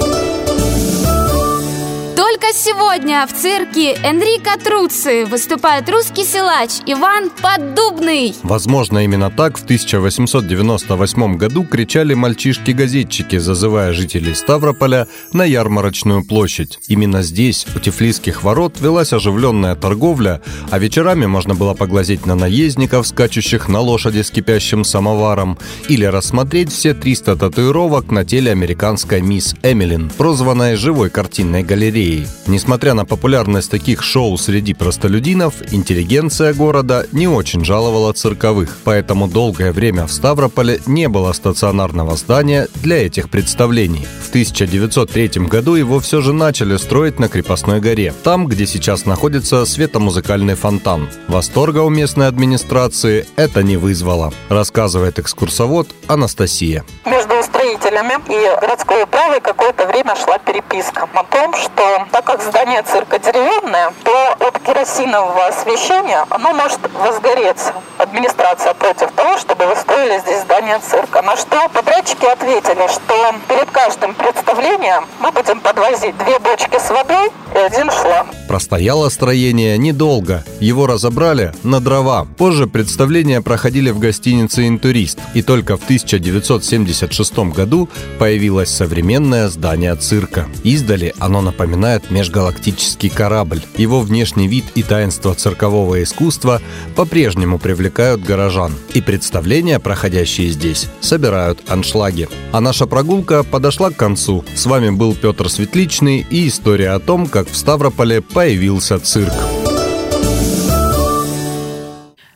Только 2.44 2.58
сегодня 2.58 3.26
в 3.26 3.32
цирке 3.32 3.94
Энрико 4.02 4.58
Труци 4.62 5.24
выступает 5.24 5.88
русский 5.88 6.24
силач 6.24 6.72
Иван 6.84 7.30
Поддубный. 7.30 8.34
Возможно, 8.42 9.02
именно 9.02 9.30
так 9.30 9.56
в 9.56 9.64
1898 9.64 11.36
году 11.38 11.64
кричали 11.64 12.12
мальчишки-газетчики, 12.12 13.38
зазывая 13.38 13.94
жителей 13.94 14.34
Ставрополя 14.34 15.06
на 15.32 15.44
ярмарочную 15.44 16.22
площадь. 16.22 16.80
Именно 16.86 17.22
здесь, 17.22 17.66
у 17.74 17.78
Тифлисских 17.78 18.42
ворот, 18.42 18.78
велась 18.78 19.14
оживленная 19.14 19.74
торговля, 19.74 20.42
а 20.70 20.78
вечерами 20.78 21.24
можно 21.24 21.54
было 21.54 21.72
поглазеть 21.72 22.26
на 22.26 22.34
наездников, 22.34 23.06
скачущих 23.06 23.68
на 23.68 23.80
лошади 23.80 24.20
с 24.20 24.30
кипящим 24.30 24.84
самоваром, 24.84 25.56
или 25.88 26.04
рассмотреть 26.04 26.70
все 26.70 26.92
300 26.92 27.36
татуировок 27.36 28.10
на 28.10 28.26
теле 28.26 28.50
американской 28.52 29.22
мисс 29.22 29.54
Эмилин, 29.62 30.10
прозванной 30.10 30.76
живой 30.76 31.08
картинной 31.08 31.62
галереей. 31.62 32.26
Несмотря 32.46 32.92
на 32.92 33.06
популярность 33.06 33.70
таких 33.70 34.02
шоу 34.02 34.36
среди 34.36 34.74
простолюдинов, 34.74 35.54
интеллигенция 35.72 36.52
города 36.52 37.06
не 37.10 37.26
очень 37.26 37.64
жаловала 37.64 38.12
цирковых, 38.12 38.76
поэтому 38.84 39.28
долгое 39.28 39.72
время 39.72 40.06
в 40.06 40.12
Ставрополе 40.12 40.80
не 40.84 41.08
было 41.08 41.32
стационарного 41.32 42.16
здания 42.16 42.68
для 42.74 43.06
этих 43.06 43.30
представлений. 43.30 44.06
В 44.22 44.28
1903 44.28 45.46
году 45.46 45.74
его 45.74 46.00
все 46.00 46.20
же 46.20 46.34
начали 46.34 46.76
строить 46.76 47.18
на 47.18 47.28
Крепостной 47.28 47.80
горе, 47.80 48.12
там, 48.22 48.46
где 48.46 48.66
сейчас 48.66 49.06
находится 49.06 49.64
светомузыкальный 49.64 50.54
фонтан. 50.54 51.08
Восторга 51.28 51.78
у 51.78 51.88
местной 51.88 52.28
администрации 52.28 53.26
это 53.36 53.62
не 53.62 53.78
вызвало, 53.78 54.34
рассказывает 54.50 55.18
экскурсовод 55.18 55.88
Анастасия. 56.08 56.84
Между 57.06 57.42
строителями 57.42 58.14
и 58.28 58.60
городской 58.60 59.04
управой 59.04 59.40
какое-то 59.40 59.86
время 59.86 60.14
шла 60.16 60.38
переписка 60.38 61.08
о 61.14 61.24
том, 61.24 61.54
что 61.54 62.06
так 62.12 62.33
как 62.34 62.42
здание 62.42 62.82
цирка 62.82 63.18
деревянное, 63.18 63.92
то 64.02 64.46
от 64.46 64.58
керосинового 64.58 65.46
освещения 65.46 66.24
оно 66.30 66.52
может 66.52 66.80
возгореться. 66.92 67.74
Администрация 67.98 68.74
против 68.74 69.12
того, 69.12 69.38
чтобы 69.38 69.66
вы 69.66 69.76
строили 69.76 70.18
здесь 70.20 70.42
здание 70.42 70.80
цирка. 70.80 71.22
На 71.22 71.36
что 71.36 71.68
подрядчики 71.68 72.24
ответили, 72.24 72.88
что 72.88 73.14
перед 73.48 73.70
каждым 73.70 74.14
представлением 74.14 75.04
мы 75.20 75.30
будем 75.30 75.60
подвозить 75.60 76.16
две 76.18 76.38
бочки 76.40 76.76
с 76.76 76.90
водой 76.90 77.30
и 77.54 77.58
один 77.58 77.90
шланг. 77.90 78.30
Простояло 78.48 79.08
строение 79.10 79.78
недолго. 79.78 80.44
Его 80.58 80.86
разобрали 80.88 81.52
на 81.62 81.80
дрова. 81.80 82.26
Позже 82.36 82.66
представления 82.66 83.42
проходили 83.42 83.90
в 83.90 84.00
гостинице 84.00 84.66
«Интурист». 84.66 85.20
И 85.34 85.42
только 85.42 85.76
в 85.76 85.84
1976 85.84 87.38
году 87.54 87.88
появилось 88.18 88.70
современное 88.70 89.48
здание 89.48 89.94
цирка. 89.94 90.46
Издали 90.64 91.14
оно 91.20 91.40
напоминает 91.40 91.94
летает 91.94 92.10
межгалактический 92.24 93.10
корабль. 93.10 93.60
Его 93.76 94.00
внешний 94.00 94.48
вид 94.48 94.64
и 94.74 94.82
таинство 94.82 95.34
циркового 95.34 96.02
искусства 96.02 96.62
по-прежнему 96.96 97.58
привлекают 97.58 98.22
горожан. 98.22 98.72
И 98.94 99.02
представления, 99.02 99.78
проходящие 99.78 100.48
здесь, 100.48 100.88
собирают 101.00 101.62
аншлаги. 101.68 102.28
А 102.52 102.60
наша 102.60 102.86
прогулка 102.86 103.42
подошла 103.42 103.90
к 103.90 103.96
концу. 103.96 104.44
С 104.54 104.64
вами 104.64 104.90
был 104.90 105.14
Петр 105.14 105.50
Светличный 105.50 106.26
и 106.30 106.48
история 106.48 106.90
о 106.90 106.98
том, 106.98 107.26
как 107.26 107.48
в 107.48 107.56
Ставрополе 107.56 108.22
появился 108.22 108.98
цирк. 108.98 109.34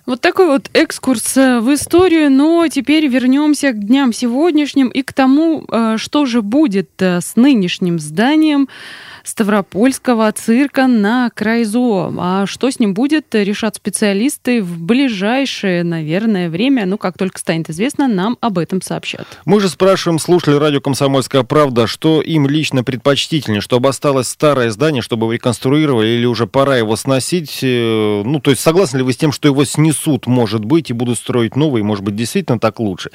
Вот 0.09 0.23
такой 0.23 0.47
вот 0.47 0.71
экскурс 0.73 1.37
э, 1.37 1.61
в 1.61 1.75
историю, 1.75 2.31
но 2.31 2.67
теперь 2.69 3.07
вернемся 3.09 3.73
к 3.73 3.79
дням 3.79 4.15
сегодняшним 4.15 4.89
и 4.89 5.03
к 5.03 5.13
тому, 5.13 5.67
э, 5.69 5.97
что 5.99 6.25
же 6.25 6.41
будет 6.41 6.89
э, 7.01 7.21
с 7.21 7.37
нынешним 7.37 7.99
зданием 7.99 8.71
Ставропольского 9.29 10.33
цирка 10.33 10.87
на 10.87 11.29
Крайзо. 11.35 12.15
А 12.19 12.47
что 12.47 12.71
с 12.71 12.81
ним 12.81 12.95
будет, 12.95 13.27
решат 13.35 13.77
специалисты 13.77 14.63
в 14.63 14.81
ближайшее, 14.81 15.85
наверное, 15.85 16.49
время. 16.49 16.87
Ну, 16.87 16.97
как 16.97 17.19
только 17.19 17.39
станет 17.39 17.69
известно, 17.69 18.09
нам 18.09 18.39
об 18.41 18.57
этом 18.57 18.81
сообщат. 18.81 19.27
Мы 19.45 19.61
же 19.61 19.69
спрашиваем 19.69 20.19
слушателей 20.19 20.57
радио 20.57 20.81
«Комсомольская 20.81 21.43
правда», 21.43 21.87
что 21.87 22.23
им 22.23 22.49
лично 22.49 22.83
предпочтительнее, 22.83 23.61
чтобы 23.61 23.91
осталось 23.91 24.29
старое 24.29 24.71
здание, 24.71 25.03
чтобы 25.03 25.33
реконструировали, 25.35 26.09
или 26.09 26.25
уже 26.25 26.47
пора 26.47 26.79
его 26.79 26.97
сносить? 26.97 27.59
Э, 27.63 28.23
ну, 28.25 28.41
то 28.41 28.51
есть 28.51 28.63
согласны 28.63 28.99
ли 28.99 29.03
вы 29.03 29.13
с 29.13 29.19
тем, 29.19 29.33
что 29.33 29.47
его 29.47 29.65
снесут, 29.67 30.27
может 30.27 30.65
быть, 30.65 30.89
и 30.89 30.95
будут 30.95 31.19
строить 31.19 31.55
новый, 31.55 31.83
может 31.83 32.03
быть, 32.03 32.17
действительно 32.17 32.59
так 32.59 32.81
лучше? 32.81 33.11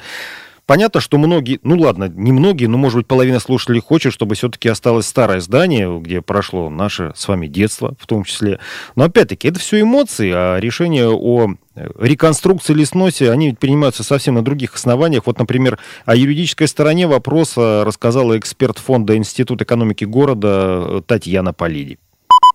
Понятно, 0.66 1.00
что 1.00 1.18
многие, 1.18 1.60
ну 1.62 1.78
ладно, 1.78 2.08
не 2.08 2.32
многие, 2.32 2.66
но, 2.66 2.78
может 2.78 2.96
быть, 2.96 3.06
половина 3.06 3.38
слушателей 3.38 3.82
хочет, 3.82 4.14
чтобы 4.14 4.34
все-таки 4.34 4.68
осталось 4.70 5.06
старое 5.06 5.40
здание, 5.40 6.00
где 6.00 6.22
прошло 6.22 6.70
наше 6.70 7.12
с 7.14 7.28
вами 7.28 7.48
детство 7.48 7.94
в 8.00 8.06
том 8.06 8.24
числе. 8.24 8.58
Но 8.96 9.04
опять-таки, 9.04 9.48
это 9.48 9.60
все 9.60 9.82
эмоции, 9.82 10.32
а 10.34 10.58
решение 10.58 11.10
о 11.10 11.54
э, 11.74 11.88
реконструкции 11.98 12.72
или 12.72 12.84
сносе, 12.84 13.30
они 13.30 13.48
ведь 13.48 13.58
принимаются 13.58 14.02
совсем 14.02 14.34
на 14.34 14.42
других 14.42 14.74
основаниях. 14.74 15.26
Вот, 15.26 15.38
например, 15.38 15.78
о 16.06 16.16
юридической 16.16 16.66
стороне 16.66 17.06
вопроса 17.06 17.84
рассказала 17.84 18.38
эксперт 18.38 18.78
фонда 18.78 19.16
Институт 19.16 19.60
экономики 19.60 20.04
города 20.04 21.02
Татьяна 21.06 21.52
Полиди. 21.52 21.98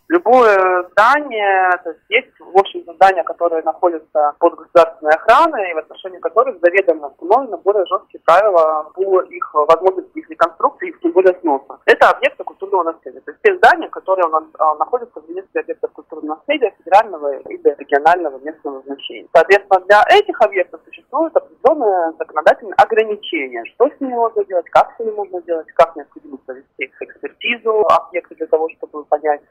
Любое 0.10 0.90
здание, 0.92 1.70
то 1.84 1.92
есть 1.92 2.02
есть, 2.10 2.40
в 2.40 2.58
общем-то, 2.58 2.94
здания, 2.96 3.24
которые 3.24 3.62
находятся 3.62 4.34
под 4.40 4.56
государственной 4.56 5.14
охраной, 5.14 5.70
и 5.70 5.74
в 5.76 5.78
отношении 5.78 6.18
которых 6.18 6.60
заведомо 6.62 7.10
установлены 7.10 7.58
более 7.58 7.86
жесткие 7.86 8.20
правила 8.26 8.90
по 8.96 9.22
их 9.22 9.54
возможности 9.54 10.18
их 10.18 10.28
реконструкции 10.32 10.90
и 10.90 11.00
тем 11.02 11.12
более 11.12 11.40
сноса. 11.42 11.78
Это 11.86 12.10
объекты 12.10 12.44
культурного 12.44 12.92
наследия. 12.92 13.20
То 13.22 13.32
есть 13.32 13.42
те 13.44 13.56
здания, 13.58 13.88
которые 13.90 14.26
у 14.26 14.32
нас 14.32 14.44
а, 14.58 14.76
находятся 14.76 15.22
в 15.22 15.30
реестре 15.30 15.62
объектов 15.62 15.92
культурного 15.92 16.38
наследия 16.38 16.74
федерального 16.80 17.38
или 17.42 17.76
регионального 17.78 18.40
местного 18.40 18.82
значения. 18.82 19.28
Соответственно, 19.32 19.86
для 19.86 20.04
этих 20.10 20.42
объектов 20.42 20.82
существуют 20.86 21.36
определенные 21.38 22.14
законодательные 22.18 22.74
ограничения. 22.78 23.64
Что 23.76 23.88
с 23.88 24.00
ними 24.00 24.16
можно 24.16 24.44
делать, 24.46 24.70
как 24.72 24.92
с 24.96 25.00
ними 25.00 25.12
можно 25.12 25.40
делать, 25.44 25.68
как 25.76 25.96
необходимо 25.96 26.38
провести 26.38 26.92
экспертизу 27.00 27.86
объекта 27.88 28.34
для 28.36 28.48
того, 28.48 28.70
чтобы 28.70 29.06
понять, 29.06 29.42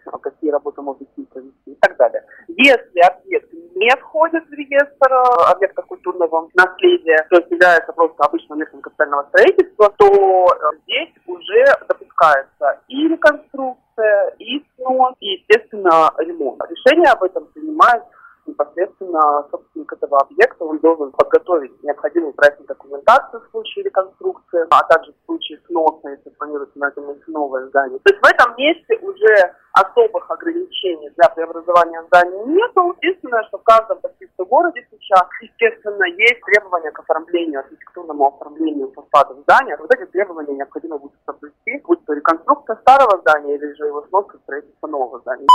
какие 0.49 0.53
работы 0.53 0.83
можно 0.83 1.07
с 1.07 1.17
ним 1.17 1.27
провести 1.27 1.71
и 1.71 1.75
так 1.81 1.97
далее. 1.97 2.23
Если 2.49 3.01
объект 3.01 3.53
не 3.75 3.91
входит 4.01 4.45
в 4.49 4.53
реестр 4.53 5.13
э, 5.13 5.53
объекта 5.53 5.83
культурного 5.83 6.49
наследия, 6.55 7.27
то 7.31 7.37
есть 7.37 7.51
является 7.51 7.93
просто 7.93 8.25
обычным 8.25 8.59
местом 8.59 8.81
капитального 8.81 9.25
строительства, 9.29 9.93
то 9.97 10.07
э, 10.07 10.79
здесь 10.85 11.15
уже 11.27 11.65
допускается 11.89 12.81
и 12.89 13.09
реконструкция, 13.09 14.35
и 14.39 14.65
снос, 14.77 15.15
и, 15.21 15.27
естественно, 15.27 16.11
ремонт. 16.19 16.61
Решение 16.69 17.13
об 17.13 17.23
этом 17.23 17.47
принимает 17.47 18.03
непосредственно 18.47 19.47
собственник 19.51 19.93
этого 19.93 20.21
объекта, 20.21 20.65
он 20.65 20.79
должен 20.79 21.13
подготовить 21.13 21.83
необходимую 21.83 22.33
проектную 22.33 22.69
документацию 22.69 23.43
в 23.43 23.51
случае 23.51 23.85
реконструкции, 23.85 24.65
а 24.71 24.83
также 24.85 25.13
в 25.13 25.27
случае 25.27 25.59
сноса, 25.67 26.09
если 26.09 26.28
планируется 26.49 26.79
на 26.79 26.89
этом 26.89 27.05
новое 27.27 27.67
здание. 27.69 27.99
То 28.03 28.13
есть 28.13 28.23
в 28.23 28.27
этом 28.27 28.57
месте 28.57 28.99
уже 29.03 29.55
особых 29.73 30.31
ограничений 30.31 31.11
для 31.17 31.29
преобразования 31.29 32.03
зданий 32.09 32.39
нет. 32.47 32.73
Единственное, 33.03 33.45
что 33.45 33.59
в 33.59 33.63
каждом 33.63 33.99
почти 34.01 34.19
городе 34.49 34.87
сейчас, 34.91 35.25
естественно, 35.43 36.05
есть 36.05 36.41
требования 36.41 36.91
к 36.91 36.99
оформлению, 37.01 37.61
архитектурному 37.61 38.27
оформлению 38.27 38.93
фасада 38.93 39.35
здания. 39.43 39.77
Вот 39.77 39.95
эти 39.95 40.07
требования 40.11 40.55
необходимо 40.55 40.99
будет 40.99 41.19
соблюсти, 41.27 41.81
будь 41.85 42.05
то 42.05 42.13
реконструкция 42.15 42.77
старого 42.77 43.21
здания 43.21 43.57
или 43.57 43.73
же 43.75 43.87
его 43.87 44.05
снос 44.09 44.27
строительство 44.45 44.87
нового 44.87 45.21
здания. 45.21 45.47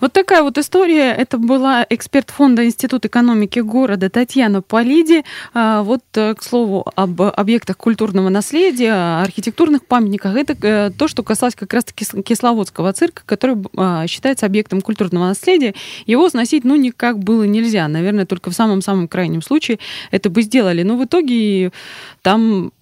Вот 0.00 0.12
такая 0.12 0.42
вот 0.42 0.58
история. 0.58 1.12
Это 1.12 1.38
была 1.38 1.86
эксперт 1.88 2.30
фонда 2.30 2.64
Институт 2.64 3.04
экономики 3.06 3.60
города 3.60 4.10
Татьяна 4.10 4.62
Полиди. 4.62 5.24
А, 5.52 5.82
вот, 5.82 6.02
э, 6.14 6.34
к 6.34 6.42
слову, 6.42 6.84
об 6.94 7.22
объектах 7.22 7.76
культурного 7.76 8.28
наследия, 8.28 9.20
архитектурных 9.22 9.86
памятниках. 9.86 10.36
Это 10.36 10.56
э, 10.60 10.90
то, 10.90 11.08
что 11.08 11.22
касалось 11.22 11.54
как 11.54 11.72
раз-таки 11.72 12.04
Кисловодского 12.22 12.92
цирка, 12.92 13.22
который 13.26 13.56
а, 13.76 14.06
считается 14.06 14.46
объектом 14.46 14.80
культурного 14.80 15.28
наследия. 15.28 15.74
Его 16.06 16.28
сносить, 16.28 16.64
ну, 16.64 16.76
никак 16.76 17.18
было 17.18 17.44
нельзя. 17.44 17.88
Наверное, 17.88 18.26
только 18.26 18.50
в 18.50 18.54
самом-самом 18.54 19.08
крайнем 19.08 19.42
случае 19.42 19.78
это 20.10 20.30
бы 20.30 20.42
сделали. 20.42 20.82
Но 20.82 20.96
в 20.96 21.04
итоге 21.04 21.72
там 22.22 22.72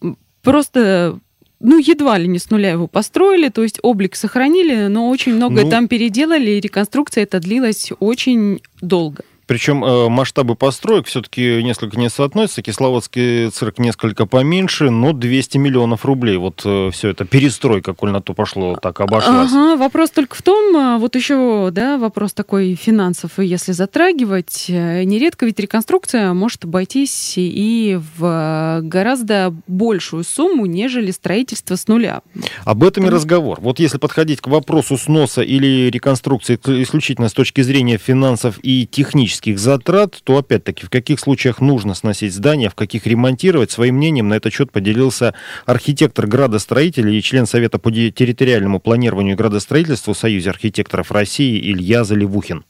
просто 0.43 1.19
ну, 1.63 1.79
едва 1.79 2.19
ли 2.19 2.29
не 2.29 2.39
с 2.39 2.51
нуля 2.51 2.71
его 2.71 2.87
построили, 2.87 3.49
то 3.49 3.63
есть 3.63 3.79
облик 3.83 4.17
сохранили, 4.17 4.89
но 4.89 5.09
очень 5.09 5.35
многое 5.35 5.65
ну, 5.65 5.71
там 5.71 5.89
переделали, 5.89 6.51
и 6.51 6.61
реконструкция 6.61 7.23
это 7.23 7.41
длилась 7.41 7.91
очень 8.01 8.61
долго. 8.81 9.23
Причем 9.53 9.85
э, 9.85 10.09
масштабы 10.09 10.55
построек 10.55 11.07
все-таки 11.07 11.63
несколько 11.63 11.99
не 11.99 12.09
соотносятся. 12.09 12.63
Кисловодский 12.63 13.51
цирк 13.51 13.79
несколько 13.79 14.25
поменьше, 14.25 14.89
но 14.89 15.13
200 15.13 15.59
миллионов 15.59 16.07
рублей. 16.07 16.39
Вот 16.39 16.63
э, 16.65 16.89
все 16.91 17.11
это 17.11 17.27
перестройка, 17.27 17.93
коль 17.93 18.13
на 18.13 18.23
то 18.23 18.33
пошло, 18.33 18.77
так 18.81 18.99
обошлась. 19.03 19.53
Ага, 19.53 19.77
вопрос 19.77 20.09
только 20.09 20.37
в 20.37 20.41
том, 20.41 20.75
э, 20.75 20.97
вот 20.97 21.17
еще, 21.17 21.69
да, 21.71 21.99
вопрос 21.99 22.33
такой 22.33 22.77
финансов, 22.77 23.33
если 23.37 23.73
затрагивать, 23.73 24.71
э, 24.71 25.03
нередко 25.03 25.45
ведь 25.45 25.61
реконструкция 25.61 26.33
может 26.33 26.65
обойтись 26.65 27.35
и 27.37 28.01
в 28.17 28.81
гораздо 28.85 29.55
большую 29.67 30.25
сумму, 30.25 30.65
нежели 30.65 31.11
строительство 31.11 31.77
с 31.77 31.89
нуля. 31.89 32.23
Об 32.65 32.85
этом 32.85 33.05
и 33.05 33.11
разговор. 33.11 33.61
Вот 33.61 33.81
если 33.81 33.99
подходить 33.99 34.41
к 34.41 34.47
вопросу 34.47 34.97
сноса 34.97 35.43
или 35.43 35.91
реконструкции 35.91 36.59
исключительно 36.83 37.29
с 37.29 37.35
точки 37.35 37.61
зрения 37.61 37.99
финансов 37.99 38.59
и 38.63 38.87
технических 38.87 39.42
технических 39.43 39.59
затрат, 39.59 40.21
то 40.25 40.39
опять-таки 40.39 40.87
в 40.87 40.91
каких 40.91 41.21
случаях 41.21 41.61
нужно 41.61 41.95
сносить 41.95 42.33
здание, 42.33 42.69
в 42.69 42.75
каких 42.75 43.07
ремонтировать. 43.07 43.71
Своим 43.71 43.97
мнением 43.97 44.29
на 44.29 44.35
этот 44.35 44.53
счет 44.53 44.71
поделился 44.71 45.35
архитектор 45.67 46.27
градостроителей 46.27 47.19
и 47.19 47.23
член 47.23 47.47
Совета 47.47 47.79
по 47.79 47.91
территориальному 47.91 48.81
планированию 48.81 49.35
и 49.35 49.37
градостроительству 49.37 50.15
Союза 50.15 50.51
архитекторов 50.51 51.11
России 51.11 51.59
Илья 51.73 52.05
Заливухин 52.05 52.65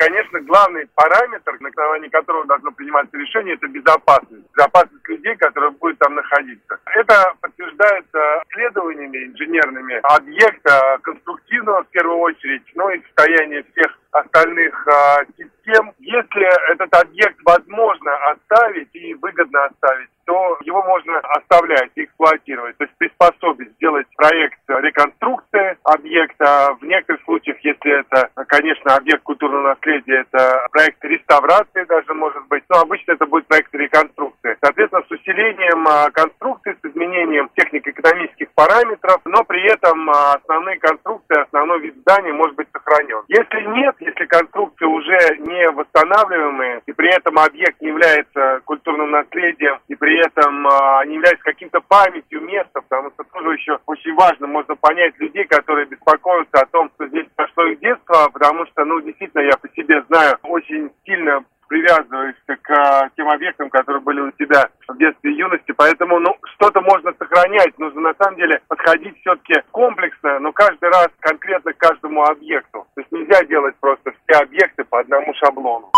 конечно, 0.00 0.29
главный 0.50 0.84
параметр, 0.96 1.56
на 1.60 1.68
основании 1.68 2.08
которого 2.08 2.44
должно 2.44 2.72
приниматься 2.72 3.16
решение, 3.16 3.54
это 3.54 3.68
безопасность. 3.68 4.42
Безопасность 4.56 5.08
людей, 5.08 5.36
которые 5.36 5.70
будут 5.70 5.98
там 5.98 6.14
находиться. 6.16 6.78
Это 6.86 7.34
подтверждается 7.40 8.42
исследованиями 8.50 9.26
инженерными 9.26 10.00
объекта 10.02 10.98
конструктивного 11.02 11.84
в 11.84 11.88
первую 11.90 12.18
очередь, 12.18 12.64
но 12.74 12.90
и 12.90 13.00
состояние 13.02 13.64
всех 13.72 13.96
остальных 14.10 14.88
а, 14.88 15.24
систем. 15.38 15.92
Если 16.00 16.72
этот 16.72 16.92
объект 16.94 17.38
возможно 17.44 18.12
оставить 18.32 18.88
и 18.94 19.14
выгодно 19.14 19.66
оставить, 19.66 20.08
то 20.24 20.58
его 20.62 20.82
можно 20.82 21.18
оставлять 21.18 21.90
и 21.94 22.04
эксплуатировать, 22.04 22.76
то 22.76 22.84
есть 22.84 22.96
приспособить, 22.98 23.72
сделать 23.74 24.06
проект 24.20 24.60
реконструкции 24.68 25.78
объекта. 25.84 26.76
В 26.78 26.84
некоторых 26.84 27.22
случаях, 27.24 27.56
если 27.64 28.00
это, 28.00 28.28
конечно, 28.48 28.94
объект 28.94 29.22
культурного 29.22 29.68
наследия, 29.68 30.26
это 30.28 30.66
проект 30.72 31.02
реставрации 31.04 31.84
даже 31.84 32.12
может 32.12 32.46
быть, 32.48 32.62
но 32.68 32.80
обычно 32.80 33.12
это 33.12 33.24
будет 33.24 33.46
проект 33.46 33.74
реконструкции. 33.74 34.58
Соответственно, 34.62 35.02
с 35.08 35.10
усилением 35.10 35.88
а, 35.88 36.10
конструкции, 36.10 36.76
изменением 37.00 37.50
технико-экономических 37.56 38.50
параметров, 38.52 39.20
но 39.24 39.44
при 39.44 39.62
этом 39.72 40.10
а, 40.10 40.34
основные 40.34 40.78
конструкции, 40.78 41.42
основной 41.42 41.80
вид 41.80 41.96
здания 42.00 42.32
может 42.32 42.56
быть 42.56 42.68
сохранен. 42.72 43.22
Если 43.28 43.60
нет, 43.70 43.96
если 44.00 44.24
конструкции 44.26 44.84
уже 44.84 45.38
не 45.38 45.70
восстанавливаемые, 45.70 46.82
и 46.86 46.92
при 46.92 47.10
этом 47.14 47.38
объект 47.38 47.80
не 47.80 47.88
является 47.88 48.60
культурным 48.64 49.10
наследием, 49.10 49.78
и 49.88 49.94
при 49.94 50.18
этом 50.24 50.66
а, 50.66 51.00
они 51.00 51.14
являются 51.14 51.44
каким-то 51.44 51.80
памятью 51.80 52.42
места, 52.42 52.80
потому 52.82 53.10
что 53.10 53.24
тоже 53.24 53.54
еще 53.54 53.78
очень 53.86 54.14
важно, 54.14 54.46
можно 54.46 54.76
понять 54.76 55.18
людей, 55.18 55.44
которые 55.44 55.86
беспокоятся 55.86 56.60
о 56.60 56.66
том, 56.66 56.90
что 56.94 57.06
здесь 57.08 57.26
прошло 57.34 57.64
их 57.64 57.80
детство, 57.80 58.28
потому 58.32 58.66
что, 58.66 58.84
ну, 58.84 59.00
действительно, 59.00 59.42
я 59.42 59.56
по 59.56 59.68
себе 59.70 60.02
знаю, 60.08 60.36
очень 60.42 60.90
сильно 61.06 61.44
привязываешься 61.70 62.56
к 62.60 62.70
а, 62.70 63.08
тем 63.16 63.30
объектам, 63.30 63.70
которые 63.70 64.02
были 64.02 64.20
у 64.20 64.32
тебя 64.32 64.68
в 64.88 64.98
детстве 64.98 65.32
и 65.32 65.36
юности. 65.36 65.72
Поэтому, 65.72 66.18
ну, 66.18 66.34
что-то 66.60 66.82
можно 66.82 67.12
сохранять. 67.18 67.78
Нужно, 67.78 68.02
на 68.02 68.14
самом 68.18 68.36
деле, 68.36 68.60
подходить 68.68 69.18
все-таки 69.20 69.54
комплексно, 69.72 70.38
но 70.40 70.52
каждый 70.52 70.90
раз 70.90 71.08
конкретно 71.20 71.72
каждому 71.72 72.22
объекту. 72.22 72.86
То 72.94 73.00
есть 73.00 73.10
нельзя 73.10 73.42
делать 73.44 73.74
просто 73.80 74.12
все 74.12 74.42
объекты 74.42 74.84
по 74.84 75.00
одному 75.00 75.32
шаблону. 75.34 75.90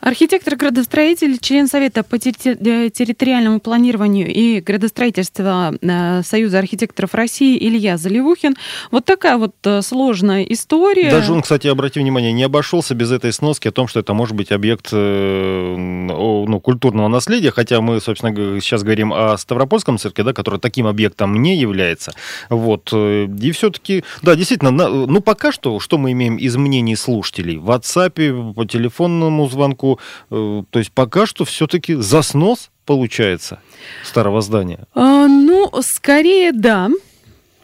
Архитектор-градостроитель, 0.00 1.38
член 1.40 1.66
Совета 1.66 2.04
по 2.04 2.14
терри- 2.14 2.90
территориальному 2.90 3.58
планированию 3.58 4.32
и 4.32 4.60
градостроительству 4.60 5.44
э, 5.44 6.22
Союза 6.22 6.58
архитекторов 6.60 7.14
России 7.14 7.58
Илья 7.58 7.96
Заливухин. 7.96 8.54
Вот 8.92 9.04
такая 9.04 9.36
вот 9.36 9.54
э, 9.64 9.82
сложная 9.82 10.44
история. 10.44 11.10
Даже 11.10 11.32
он, 11.32 11.42
кстати, 11.42 11.66
обрати 11.66 11.98
внимание, 11.98 12.32
не 12.32 12.44
обошелся 12.44 12.94
без 12.94 13.10
этой 13.10 13.32
сноски 13.32 13.66
о 13.66 13.72
том, 13.72 13.88
что 13.88 13.98
это 13.98 14.14
может 14.14 14.36
быть 14.36 14.52
объект 14.52 14.90
э, 14.92 15.74
ну, 15.76 16.60
культурного 16.60 17.08
наследия, 17.08 17.50
хотя 17.50 17.80
мы, 17.80 18.00
собственно, 18.00 18.60
сейчас 18.60 18.84
говорим 18.84 19.12
о 19.12 19.36
Ставропольском 19.36 19.98
цирке, 19.98 20.22
да, 20.22 20.32
который 20.32 20.60
таким 20.60 20.86
объектом 20.86 21.42
не 21.42 21.56
является. 21.56 22.12
Вот. 22.48 22.90
э, 22.92 23.26
И 23.42 23.50
все-таки, 23.50 24.04
да, 24.22 24.36
действительно, 24.36 24.70
ну, 24.70 25.20
пока 25.20 25.50
что, 25.50 25.80
что 25.80 25.98
мы 25.98 26.12
имеем 26.12 26.36
из 26.36 26.54
мнений 26.56 26.94
слушателей? 26.94 27.56
В 27.56 27.70
WhatsApp, 27.70 28.52
по 28.52 28.64
телефонному 28.66 29.46
звонку, 29.56 29.98
э, 30.30 30.62
то 30.70 30.78
есть 30.78 30.92
пока 30.92 31.26
что 31.26 31.44
все-таки 31.44 31.94
заснос 31.94 32.70
получается 32.84 33.60
старого 34.04 34.40
здания. 34.40 34.86
А, 34.94 35.26
ну, 35.26 35.70
скорее 35.82 36.52
да, 36.52 36.88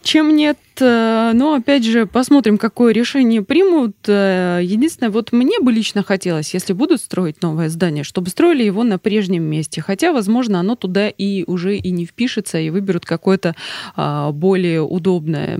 чем 0.03 0.35
нет. 0.35 0.57
Э, 0.79 1.31
Но 1.33 1.53
опять 1.53 1.85
же, 1.85 2.05
посмотрим, 2.05 2.57
какое 2.57 2.93
решение 2.93 3.41
примут. 3.41 3.95
Э, 4.07 4.59
Единственное, 4.61 5.11
вот 5.11 5.31
мне 5.31 5.59
бы 5.59 5.71
лично 5.71 6.03
хотелось, 6.03 6.53
если 6.53 6.73
будут 6.73 7.01
строить 7.01 7.41
новое 7.41 7.69
здание, 7.69 8.03
чтобы 8.03 8.29
строили 8.29 8.63
его 8.63 8.83
на 8.83 8.99
прежнем 8.99 9.43
месте. 9.43 9.81
Хотя, 9.81 10.11
возможно, 10.11 10.59
оно 10.59 10.75
туда 10.75 11.07
и 11.07 11.43
уже 11.47 11.77
и 11.77 11.91
не 11.91 12.05
впишется, 12.05 12.59
и 12.59 12.69
выберут 12.69 13.05
какое-то 13.05 13.55
а, 13.95 14.31
более 14.31 14.81
удобное. 14.81 15.59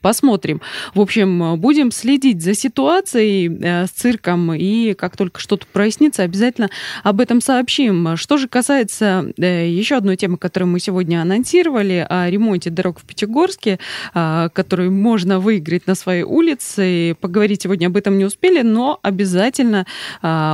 Посмотрим. 0.00 0.60
В 0.94 1.00
общем, 1.00 1.58
будем 1.58 1.90
следить 1.90 2.42
за 2.42 2.54
ситуацией 2.54 3.48
э, 3.48 3.86
с 3.86 3.90
цирком, 3.90 4.52
и 4.54 4.94
как 4.94 5.16
только 5.16 5.40
что-то 5.40 5.66
прояснится, 5.72 6.22
обязательно 6.22 6.70
об 7.02 7.20
этом 7.20 7.40
сообщим. 7.40 8.16
Что 8.16 8.36
же 8.36 8.48
касается 8.48 9.32
э, 9.36 9.68
еще 9.68 9.96
одной 9.96 10.16
темы, 10.16 10.36
которую 10.36 10.70
мы 10.70 10.80
сегодня 10.80 11.20
анонсировали, 11.20 12.06
о 12.08 12.30
ремонте 12.30 12.70
дорог 12.70 13.00
в 13.00 13.04
Пятигорске, 13.04 13.78
а, 14.14 14.48
который 14.50 14.90
можно 14.90 15.40
выиграть 15.40 15.86
на 15.86 15.94
своей 15.94 16.22
улице. 16.22 17.16
Поговорить 17.20 17.62
сегодня 17.62 17.88
об 17.88 17.96
этом 17.96 18.18
не 18.18 18.24
успели, 18.24 18.62
но 18.62 18.98
обязательно 19.02 19.86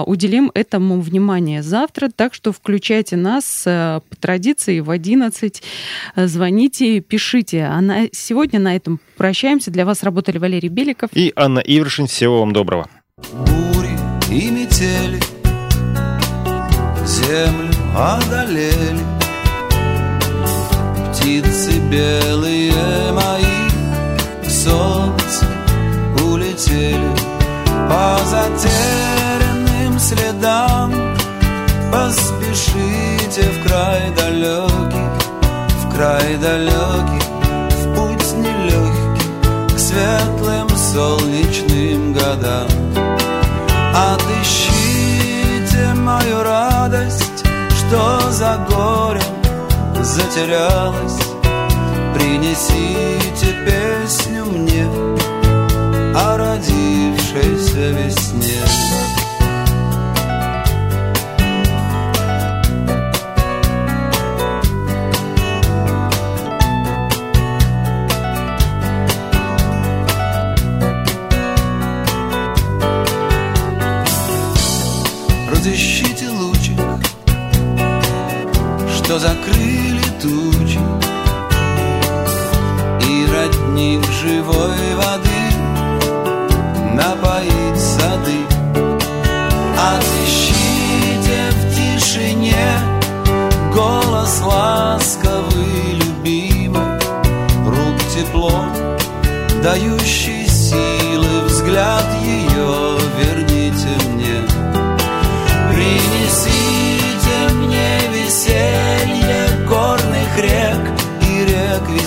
уделим 0.07 0.50
этому 0.54 1.00
внимание 1.00 1.62
завтра. 1.62 2.09
Так 2.14 2.35
что 2.35 2.52
включайте 2.52 3.16
нас 3.16 3.64
э, 3.66 4.00
по 4.09 4.16
традиции 4.16 4.80
в 4.80 4.90
11. 4.90 5.62
Э, 6.16 6.26
Звоните, 6.26 7.00
пишите. 7.00 7.64
А 7.64 7.80
на, 7.80 8.09
сегодня 8.12 8.61
на 8.61 8.76
этом 8.76 9.00
прощаемся. 9.35 9.73
Для 9.73 9.85
вас 9.85 10.05
работали 10.05 10.38
Валерий 10.38 10.68
Беликов. 10.68 11.11
И 11.12 11.33
Анна 11.35 11.59
Ивершин. 11.59 12.07
Всего 12.07 12.38
вам 12.40 12.53
доброго. 12.53 12.87
бури 13.33 13.99
и 14.31 14.51
метели 14.51 15.20
Землю 17.05 17.75
одолели 17.97 19.05
Птицы 21.11 21.73
белые 21.90 22.73
мои 23.12 23.68
К 24.44 24.49
солнцу 24.49 25.47
улетели 26.25 27.12
По 27.88 28.18
затерянным 28.25 29.99
следам 29.99 30.92
Поспешите 31.92 33.42
в 33.51 33.66
край 33.66 34.11
далекий 34.16 35.09
В 35.81 35.94
край 35.94 36.37
далекий 36.37 37.23
солнечным 40.94 42.12
годам 42.12 42.68
Отыщите 44.12 45.92
мою 45.94 46.42
радость, 46.44 47.44
что 47.70 48.30
за 48.30 48.64
горем 48.68 50.04
затерялась. 50.04 51.18
Принесите 52.14 53.48
песню 53.66 54.44
мне 54.44 54.87
о 56.14 56.37
родившейся 56.37 57.90
весне. 57.90 58.84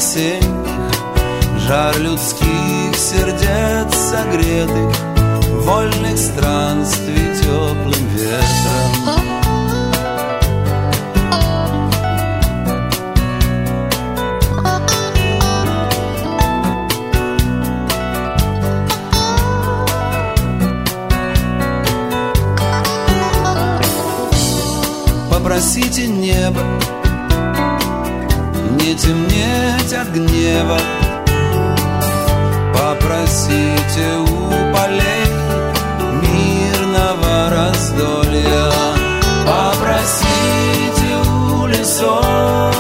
Весенних, 0.07 1.67
Жар 1.67 1.97
людских 1.99 2.95
сердец 2.95 3.93
согретых, 3.93 4.95
Вольных 5.65 6.17
странствий 6.17 7.35
теплым 7.41 8.07
ветром. 8.15 9.17
Попросите 25.29 26.07
небо 26.07 26.61
не 28.87 28.95
темнеть 28.95 29.93
от 29.93 30.07
гнева. 30.13 30.79
Попросите 32.73 34.17
у 34.19 34.49
полей 34.73 35.25
мирного 36.21 37.49
раздолья. 37.49 38.71
Попросите 39.45 41.09
у 41.29 41.65
лесов 41.67 42.75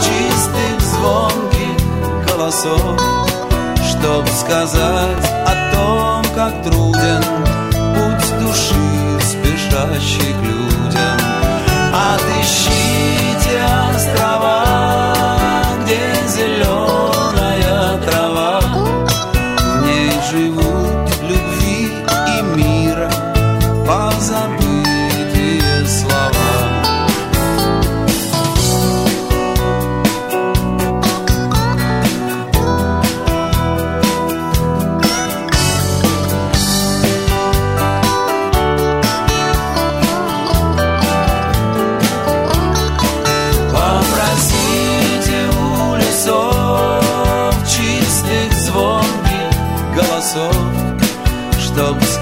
чистых 0.00 0.80
звонких 0.80 2.26
голосов 2.28 3.00
Чтоб 3.88 4.28
сказать 4.28 5.45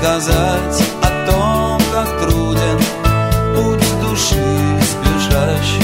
сказать 0.04 0.82
о 1.00 1.30
том, 1.30 1.80
как 1.90 2.20
труден 2.20 2.78
путь 3.54 4.00
души, 4.02 4.78
спешащий 4.82 5.83